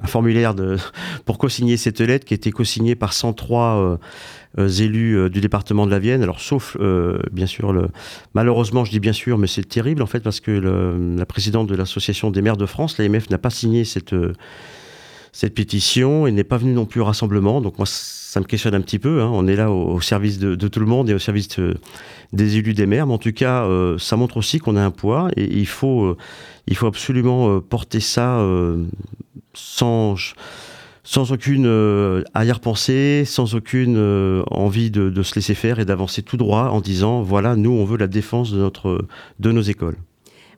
un, 0.00 0.06
formulaire 0.06 0.54
de, 0.54 0.78
pour 1.26 1.36
co-signer 1.36 1.76
cette 1.76 2.00
lettre 2.00 2.24
qui 2.24 2.32
a 2.32 2.36
été 2.36 2.50
co-signée 2.50 2.94
par 2.94 3.12
103 3.12 3.76
euh, 3.76 3.96
élus 4.56 5.16
euh, 5.18 5.28
du 5.28 5.40
département 5.40 5.86
de 5.86 5.90
la 5.90 5.98
Vienne. 5.98 6.22
Alors, 6.22 6.40
sauf, 6.40 6.76
euh, 6.80 7.18
bien 7.32 7.46
sûr, 7.46 7.74
malheureusement, 8.34 8.84
je 8.84 8.90
dis 8.90 9.00
bien 9.00 9.12
sûr, 9.12 9.38
mais 9.38 9.46
c'est 9.46 9.68
terrible, 9.68 10.02
en 10.02 10.06
fait, 10.06 10.20
parce 10.20 10.40
que 10.40 10.50
la 10.50 11.26
présidente 11.26 11.68
de 11.68 11.74
l'Association 11.74 12.30
des 12.30 12.42
maires 12.42 12.56
de 12.56 12.66
France, 12.66 12.98
l'AMF, 12.98 13.30
n'a 13.30 13.38
pas 13.38 13.50
signé 13.50 13.84
cette, 13.84 14.14
cette 15.32 15.54
pétition 15.54 16.26
et 16.26 16.32
n'est 16.32 16.44
pas 16.44 16.56
venue 16.56 16.72
non 16.72 16.86
plus 16.86 17.00
au 17.00 17.04
rassemblement. 17.04 17.60
Donc, 17.60 17.78
moi, 17.78 17.86
ça 17.86 18.40
me 18.40 18.44
questionne 18.44 18.74
un 18.74 18.80
petit 18.80 18.98
peu. 18.98 19.22
Hein. 19.22 19.30
On 19.32 19.46
est 19.46 19.56
là 19.56 19.70
au, 19.70 20.00
service 20.00 20.38
de, 20.38 20.68
tout 20.68 20.80
le 20.80 20.86
monde 20.86 21.10
et 21.10 21.14
au 21.14 21.18
service 21.18 21.48
des 22.32 22.56
élus 22.56 22.74
des 22.74 22.86
maires. 22.86 23.06
Mais 23.06 23.14
en 23.14 23.18
tout 23.18 23.32
cas, 23.32 23.66
ça 23.98 24.16
montre 24.16 24.36
aussi 24.36 24.58
qu'on 24.58 24.76
a 24.76 24.82
un 24.82 24.90
poids 24.90 25.28
et, 25.36 25.44
il, 25.44 25.66
faut, 25.66 26.16
il 26.66 26.76
faut 26.76 26.86
absolument 26.86 27.60
porter 27.60 28.00
ça 28.00 28.44
sans 29.54 30.16
sans 31.08 31.32
aucune 31.32 31.64
euh, 31.66 32.22
arrière-pensée, 32.34 33.22
sans 33.24 33.54
aucune 33.54 33.96
euh, 33.96 34.42
envie 34.50 34.90
de, 34.90 35.22
se 35.22 35.36
laisser 35.36 35.54
faire 35.54 35.78
et 35.80 35.86
d'avancer 35.86 36.20
tout 36.20 36.36
droit 36.36 36.64
en 36.64 36.82
disant 36.82 37.22
voilà, 37.22 37.56
nous, 37.56 37.70
on 37.70 37.86
veut 37.86 37.96
la 37.96 38.08
défense 38.08 38.52
de, 38.52 38.58
notre, 38.58 39.06
de 39.38 39.50
nos 39.50 39.62
écoles. 39.62 39.96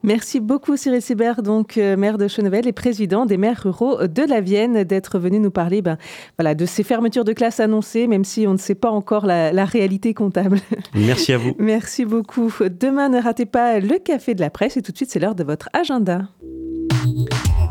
Merci 0.02 0.40
beaucoup 0.40 0.76
Cyril 0.76 1.02
Sibert, 1.02 1.42
donc 1.42 1.78
euh, 1.78 1.96
maire 1.96 2.18
de 2.18 2.26
Chenevel 2.26 2.66
et 2.66 2.72
président 2.72 3.26
des 3.26 3.36
maires 3.36 3.62
ruraux 3.62 4.08
de 4.08 4.22
la 4.28 4.40
Vienne, 4.40 4.82
d'être 4.82 5.20
venu 5.20 5.38
nous 5.38 5.52
parler 5.52 5.82
ben, 5.82 5.98
voilà, 6.36 6.56
de 6.56 6.66
ces 6.66 6.82
fermetures 6.82 7.24
de 7.24 7.32
classes 7.32 7.60
annoncées, 7.60 8.08
même 8.08 8.24
si 8.24 8.48
on 8.48 8.54
ne 8.54 8.58
sait 8.58 8.74
pas 8.74 8.90
encore 8.90 9.26
la, 9.26 9.52
la 9.52 9.64
réalité 9.64 10.14
comptable. 10.14 10.58
Merci 10.96 11.32
à 11.32 11.38
vous. 11.38 11.54
Merci 11.60 12.04
beaucoup. 12.04 12.52
Demain, 12.60 13.08
ne 13.08 13.22
ratez 13.22 13.46
pas 13.46 13.78
le 13.78 14.00
café 14.00 14.34
de 14.34 14.40
la 14.40 14.50
presse 14.50 14.76
et 14.76 14.82
tout 14.82 14.90
de 14.90 14.96
suite, 14.96 15.12
c'est 15.12 15.20
l'heure 15.20 15.36
de 15.36 15.44
votre 15.44 15.68
agenda. 15.74 16.22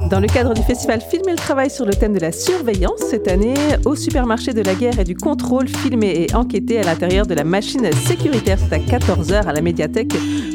Dans 0.09 0.19
le 0.19 0.25
cadre 0.25 0.55
du 0.55 0.63
festival 0.63 1.01
Filmer 1.01 1.33
le 1.33 1.37
travail 1.37 1.69
sur 1.69 1.85
le 1.85 1.93
thème 1.93 2.13
de 2.13 2.19
la 2.19 2.31
surveillance, 2.31 2.99
cette 3.11 3.27
année, 3.27 3.53
au 3.85 3.95
supermarché 3.95 4.53
de 4.53 4.61
la 4.61 4.73
guerre 4.73 4.97
et 4.97 5.03
du 5.03 5.15
contrôle, 5.15 5.67
filmé 5.67 6.25
et 6.27 6.35
enquêté 6.35 6.79
à 6.79 6.83
l'intérieur 6.83 7.27
de 7.27 7.35
la 7.35 7.43
machine 7.43 7.87
sécuritaire. 7.93 8.57
C'est 8.57 8.73
à 8.73 8.79
14h 8.79 9.43
à 9.45 9.53
la 9.53 9.61
médiathèque 9.61 10.13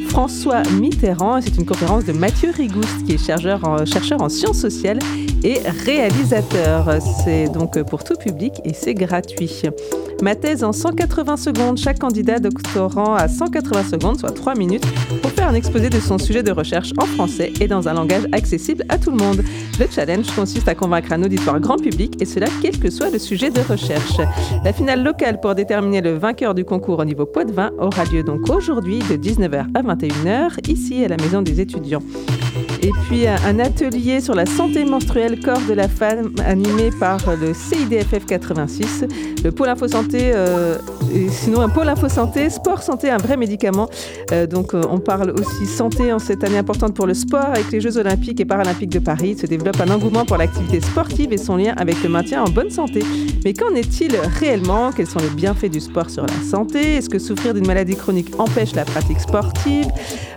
François 0.09 0.62
Mitterrand. 0.81 1.40
C'est 1.40 1.57
une 1.57 1.67
conférence 1.67 2.05
de 2.05 2.12
Mathieu 2.12 2.51
Rigouste, 2.51 3.05
qui 3.07 3.14
est 3.14 3.25
chercheur 3.25 3.64
en, 3.64 3.85
chercheur 3.85 4.21
en 4.23 4.29
sciences 4.29 4.59
sociales 4.59 4.99
et 5.45 5.61
réalisateur. 5.85 6.99
C'est 7.25 7.49
donc 7.49 7.81
pour 7.85 8.03
tout 8.03 8.17
public 8.17 8.55
et 8.64 8.75
c'est 8.75 8.95
gratuit. 8.95 9.62
Ma 10.23 10.35
thèse 10.35 10.64
en 10.64 10.73
180 10.73 11.37
secondes. 11.37 11.77
Chaque 11.77 11.99
candidat 11.99 12.38
doctorant 12.38 13.14
a 13.14 13.29
180 13.29 13.85
secondes, 13.90 14.19
soit 14.19 14.31
3 14.31 14.55
minutes, 14.55 14.87
pour 15.21 15.31
faire 15.33 15.49
un 15.49 15.55
exposé 15.55 15.90
de 15.90 16.01
son 16.01 16.19
sujet 16.19 16.43
de 16.43 16.51
recherche 16.51 16.93
en 16.99 17.07
français 17.07 17.53
et 17.61 17.69
dans 17.69 17.88
un 17.88 17.95
langage 17.95 18.27
accessible 18.33 18.85
à 18.88 18.99
tout 18.99 19.11
le 19.11 19.17
monde. 19.17 19.43
Le 19.78 19.87
challenge 19.90 20.30
consiste 20.35 20.68
à 20.68 20.74
convaincre 20.74 21.12
un 21.12 21.22
auditoire 21.22 21.59
grand 21.61 21.76
public 21.76 22.20
et 22.20 22.24
cela 22.24 22.46
quel 22.62 22.78
que 22.78 22.90
soit 22.90 23.11
le 23.11 23.18
sujet 23.18 23.50
de 23.50 23.61
recherche. 23.61 24.18
La 24.64 24.72
finale 24.72 25.02
locale 25.02 25.40
pour 25.40 25.54
déterminer 25.54 26.00
le 26.00 26.16
vainqueur 26.16 26.54
du 26.54 26.64
concours 26.64 27.00
au 27.00 27.04
niveau 27.04 27.26
poids 27.26 27.44
de 27.44 27.52
vin 27.52 27.72
aura 27.78 28.04
lieu 28.04 28.22
donc 28.22 28.48
aujourd'hui 28.48 29.00
de 29.00 29.16
19h 29.16 29.66
à 29.74 29.83
21h 29.83 30.70
ici 30.70 31.04
à 31.04 31.09
la 31.09 31.16
maison 31.16 31.42
des 31.42 31.61
étudiants. 31.61 32.02
Et 32.85 32.92
puis 33.09 33.27
un 33.27 33.59
atelier 33.61 34.20
sur 34.20 34.35
la 34.35 34.44
santé 34.44 34.85
menstruelle 34.85 35.40
corps 35.40 35.62
de 35.66 35.73
la 35.73 35.88
femme 35.88 36.35
animé 36.44 36.90
par 37.01 37.18
le 37.35 37.55
CIDFF 37.55 38.27
86, 38.27 39.07
le 39.42 39.51
pôle 39.53 39.70
info 39.70 39.88
santé, 39.88 40.33
euh, 40.35 40.77
sinon 41.31 41.62
un 41.62 41.70
pôle 41.70 41.88
info 41.88 42.11
santé, 42.11 42.51
sport 42.51 42.83
santé, 42.83 43.09
un 43.09 43.16
vrai 43.16 43.38
médicament. 43.38 43.88
Euh, 44.33 44.47
donc 44.47 44.75
euh, 44.75 44.83
on 44.90 44.99
parle 44.99 45.31
aussi 45.31 45.64
santé 45.64 46.12
en 46.12 46.18
cette 46.18 46.44
année 46.44 46.59
importante 46.59 46.92
pour 46.92 47.07
le 47.07 47.14
sport 47.14 47.47
avec 47.47 47.73
les 47.73 47.81
Jeux 47.81 47.97
olympiques 47.97 48.40
et 48.40 48.44
paralympiques 48.44 48.90
de 48.90 48.99
Paris. 48.99 49.31
Il 49.31 49.38
se 49.38 49.47
développe 49.47 49.81
un 49.81 49.90
engouement 49.90 50.27
pour 50.27 50.37
l'activité 50.37 50.83
sportive 50.83 51.33
et 51.33 51.38
son 51.38 51.57
lien 51.57 51.73
avec 51.79 52.03
le 52.03 52.11
maintien 52.11 52.42
en 52.42 52.51
bonne 52.51 52.70
santé. 52.70 53.03
Mais 53.47 53.55
qu'en 53.55 53.75
est-il 53.75 54.14
réellement? 54.40 54.92
Quels 54.92 55.07
sont 55.07 55.20
les 55.20 55.31
bienfaits 55.31 55.70
du 55.70 55.81
sport 55.81 56.11
sur 56.11 56.27
la 56.27 56.51
santé? 56.51 56.97
Est-ce 56.97 57.09
que 57.09 57.18
souffrir 57.18 57.55
d'une 57.55 57.66
maladie 57.66 57.97
chronique 57.97 58.35
empêche 58.38 58.75
la 58.75 58.85
pratique 58.85 59.20
sportive? 59.20 59.87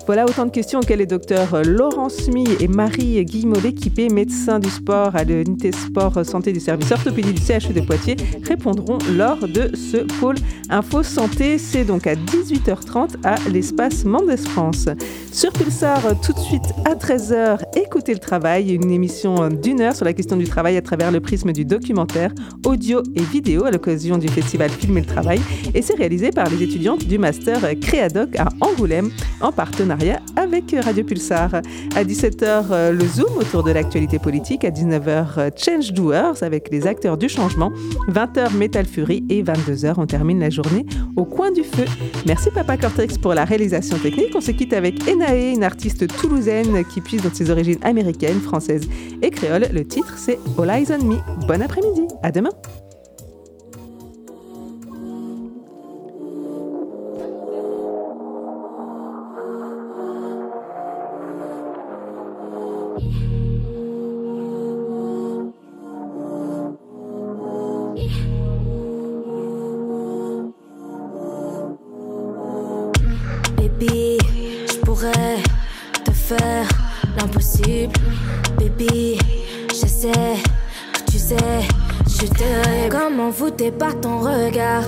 Voilà 0.05 0.23
autant 0.23 0.45
de 0.45 0.51
questions 0.51 0.79
auxquelles 0.79 0.99
les 0.99 1.05
docteurs 1.05 1.63
Laurent 1.65 2.07
Et 2.37 2.67
Marie 2.67 3.25
Guillemot 3.25 3.59
l'équipée, 3.63 4.09
médecins 4.09 4.59
du 4.59 4.69
sport 4.69 5.15
à 5.15 5.23
l'unité 5.23 5.71
sport 5.71 6.23
santé 6.23 6.53
du 6.53 6.59
service 6.59 6.91
orthopédie 6.91 7.33
du 7.33 7.41
CHU 7.41 7.73
de 7.73 7.81
Poitiers, 7.81 8.15
répondront 8.43 8.99
lors 9.17 9.47
de 9.47 9.75
ce 9.75 9.97
pôle 10.19 10.35
Info 10.69 11.01
Santé. 11.01 11.57
C'est 11.57 11.83
donc 11.83 12.05
à 12.05 12.13
18h30 12.13 13.15
à 13.23 13.37
l'espace 13.49 14.05
Mendes 14.05 14.37
France. 14.37 14.87
Sur 15.31 15.51
Pulsar, 15.51 16.01
tout 16.21 16.33
de 16.33 16.39
suite 16.39 16.63
à 16.85 16.93
13h, 16.93 17.59
écoutez 17.75 18.13
le 18.13 18.19
travail, 18.19 18.71
une 18.71 18.91
émission 18.91 19.49
d'une 19.49 19.81
heure 19.81 19.95
sur 19.95 20.05
la 20.05 20.13
question 20.13 20.37
du 20.37 20.45
travail 20.45 20.77
à 20.77 20.81
travers 20.81 21.11
le 21.11 21.19
prisme 21.19 21.53
du 21.53 21.65
documentaire, 21.65 22.31
audio 22.65 23.01
et 23.15 23.23
vidéo 23.23 23.65
à 23.65 23.71
l'occasion 23.71 24.17
du 24.19 24.27
festival 24.27 24.69
Film 24.69 24.97
et 24.97 25.01
le 25.01 25.07
Travail. 25.07 25.39
Et 25.73 25.81
c'est 25.81 25.95
réalisé 25.95 26.29
par 26.31 26.49
les 26.49 26.61
étudiantes 26.61 27.05
du 27.05 27.17
master 27.17 27.61
Créadoc 27.81 28.35
à 28.35 28.49
Angoulême 28.61 29.09
en 29.41 29.51
partenariat 29.51 30.19
avec 30.35 30.75
Radio 30.83 31.03
Pulsar. 31.03 31.61
À 31.95 32.03
17h, 32.27 32.91
le 32.91 33.05
Zoom 33.05 33.37
autour 33.37 33.63
de 33.63 33.71
l'actualité 33.71 34.19
politique. 34.19 34.65
À 34.65 34.69
19h, 34.69 35.51
Change 35.55 35.93
Doers 35.93 36.43
avec 36.43 36.69
les 36.71 36.85
acteurs 36.85 37.17
du 37.17 37.29
changement. 37.29 37.71
20h, 38.09 38.53
Metal 38.53 38.85
Fury 38.85 39.23
et 39.29 39.43
22h, 39.43 39.93
on 39.97 40.05
termine 40.05 40.39
la 40.39 40.49
journée 40.49 40.85
au 41.15 41.23
coin 41.23 41.51
du 41.51 41.63
feu. 41.63 41.85
Merci 42.25 42.49
Papa 42.51 42.75
Cortex 42.75 43.17
pour 43.17 43.33
la 43.33 43.45
réalisation 43.45 43.97
technique. 43.97 44.33
On 44.35 44.41
se 44.41 44.51
quitte 44.51 44.73
avec 44.73 45.07
Enae, 45.07 45.53
une 45.53 45.63
artiste 45.63 46.07
toulousaine 46.17 46.83
qui 46.85 46.99
puise 46.99 47.21
dans 47.21 47.33
ses 47.33 47.49
origines 47.49 47.79
américaines, 47.81 48.41
françaises 48.41 48.87
et 49.21 49.29
créoles. 49.29 49.67
Le 49.71 49.85
titre, 49.85 50.15
c'est 50.17 50.37
All 50.59 50.69
Eyes 50.69 50.87
on 50.91 51.05
Me. 51.05 51.17
Bon 51.47 51.61
après-midi. 51.61 52.07
À 52.23 52.31
demain. 52.31 52.51
Pourrais 74.97 75.37
te 76.03 76.11
faire 76.11 76.67
l'impossible. 77.17 77.93
Baby, 78.57 79.19
je 79.69 79.87
sais 79.87 80.35
tu 81.09 81.19
sais, 81.19 81.35
je 82.07 82.25
te 82.25 82.89
Comment 82.89 83.29
vous 83.29 83.49
t'es 83.49 83.71
pas 83.71 83.93
ton 83.93 84.19
regard? 84.19 84.83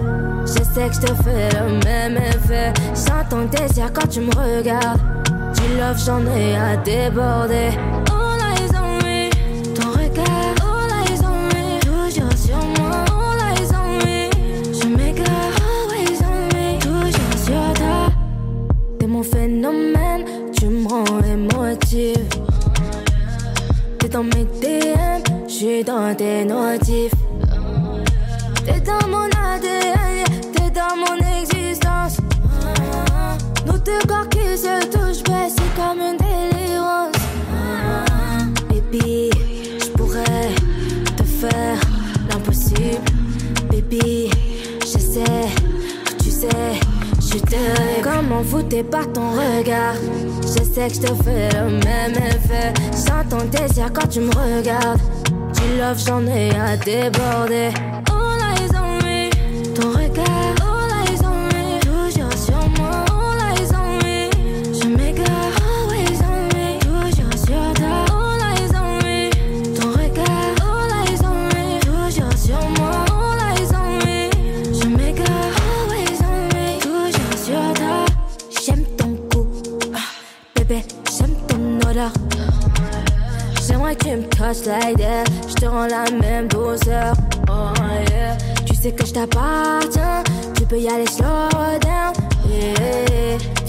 Je 0.46 0.64
sais 0.64 0.88
que 0.90 0.96
je 0.96 1.02
te 1.02 1.24
fais 1.24 1.50
le 1.50 1.84
même 1.84 2.18
effet. 2.18 2.74
J'entends 2.96 3.30
ton 3.30 3.46
désir 3.46 3.92
quand 3.94 4.08
tu 4.08 4.22
me 4.22 4.32
regardes. 4.32 5.02
Du 5.56 5.78
love, 5.78 6.02
j'en 6.06 6.26
ai 6.26 6.56
à 6.56 6.78
déborder. 6.78 7.72
Tes 26.16 26.46
notifs. 26.46 27.14
T'es 28.66 28.80
dans 28.82 29.08
mon 29.08 29.26
ADN, 29.26 30.26
t'es 30.54 30.70
dans 30.72 30.96
mon 30.96 31.18
existence. 31.40 32.18
Nos 33.66 33.78
deux 33.78 34.00
corps 34.08 34.28
qui 34.30 34.58
se 34.58 34.86
touchent, 34.88 35.24
ouais, 35.30 35.50
c'est 35.50 35.76
comme 35.76 36.00
une 36.00 36.18
délivrance. 36.18 37.16
Ah, 37.54 38.46
Baby, 38.70 39.30
j'pourrais 39.80 40.50
te 41.18 41.24
faire 41.24 41.80
l'impossible. 42.30 43.02
Baby, 43.72 44.30
je 44.82 45.00
sais 45.00 45.48
tu 46.24 46.32
sais, 46.32 46.48
je 47.22 47.40
te 47.40 48.02
Comment 48.04 48.42
vous 48.42 48.64
t'es 48.64 48.84
pas 48.84 49.06
ton 49.06 49.32
regard? 49.32 49.96
Je 50.42 50.64
sais 50.64 50.88
que 50.88 50.94
je 50.94 51.02
te 51.02 51.24
fais 51.24 51.50
le 51.50 51.72
même 51.84 52.14
effet. 52.14 52.74
J'entends 52.94 53.38
ton 53.38 53.46
désir 53.46 53.92
quand 53.94 54.08
tu 54.08 54.22
me 54.22 54.32
regardes. 54.32 55.02
Love, 55.78 56.00
j'en 56.06 56.26
ai 56.28 56.50
à 56.56 56.76
déborder. 56.78 57.72
All 58.12 58.40
eyes 58.42 58.72
on 58.76 58.98
me, 59.06 59.30
ton 59.76 59.92
regard. 59.92 60.09
Je 84.52 85.54
te 85.54 85.66
rends 85.68 85.86
la 85.86 86.10
même 86.10 86.48
douceur. 86.48 87.14
Oh. 87.52 87.72
Tu 88.66 88.74
sais 88.74 88.92
que 88.92 89.06
je 89.06 89.14
t'appartiens. 89.14 90.24
Tu 90.56 90.64
peux 90.64 90.80
y 90.80 90.88
aller 90.88 91.06
slow 91.06 91.50
down. 91.84 92.14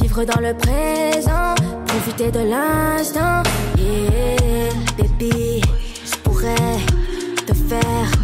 Vivre 0.00 0.24
dans 0.24 0.40
le 0.40 0.54
présent. 0.54 1.54
Profiter 1.86 2.30
de 2.30 2.48
l'instant. 2.48 3.42
Yeah. 3.76 4.72
Baby, 4.96 5.60
je 6.06 6.16
pourrais 6.22 6.78
te 7.46 7.52
faire 7.52 8.19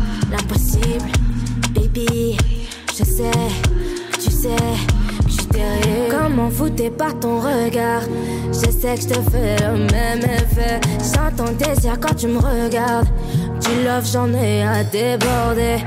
Pas 6.98 7.12
ton 7.12 7.40
regard? 7.40 8.02
Je 8.48 8.70
sais 8.70 8.94
que 8.96 9.00
je 9.02 9.08
te 9.08 9.30
fais 9.30 9.56
le 9.56 9.86
même 9.92 10.18
effet. 10.18 10.80
J'entends 11.14 11.52
désir 11.52 11.98
quand 12.00 12.14
tu 12.14 12.26
me 12.26 12.38
regardes. 12.38 13.08
Du 13.60 13.84
love, 13.84 14.06
j'en 14.10 14.32
ai 14.32 14.62
à 14.62 14.82
déborder. 14.84 15.78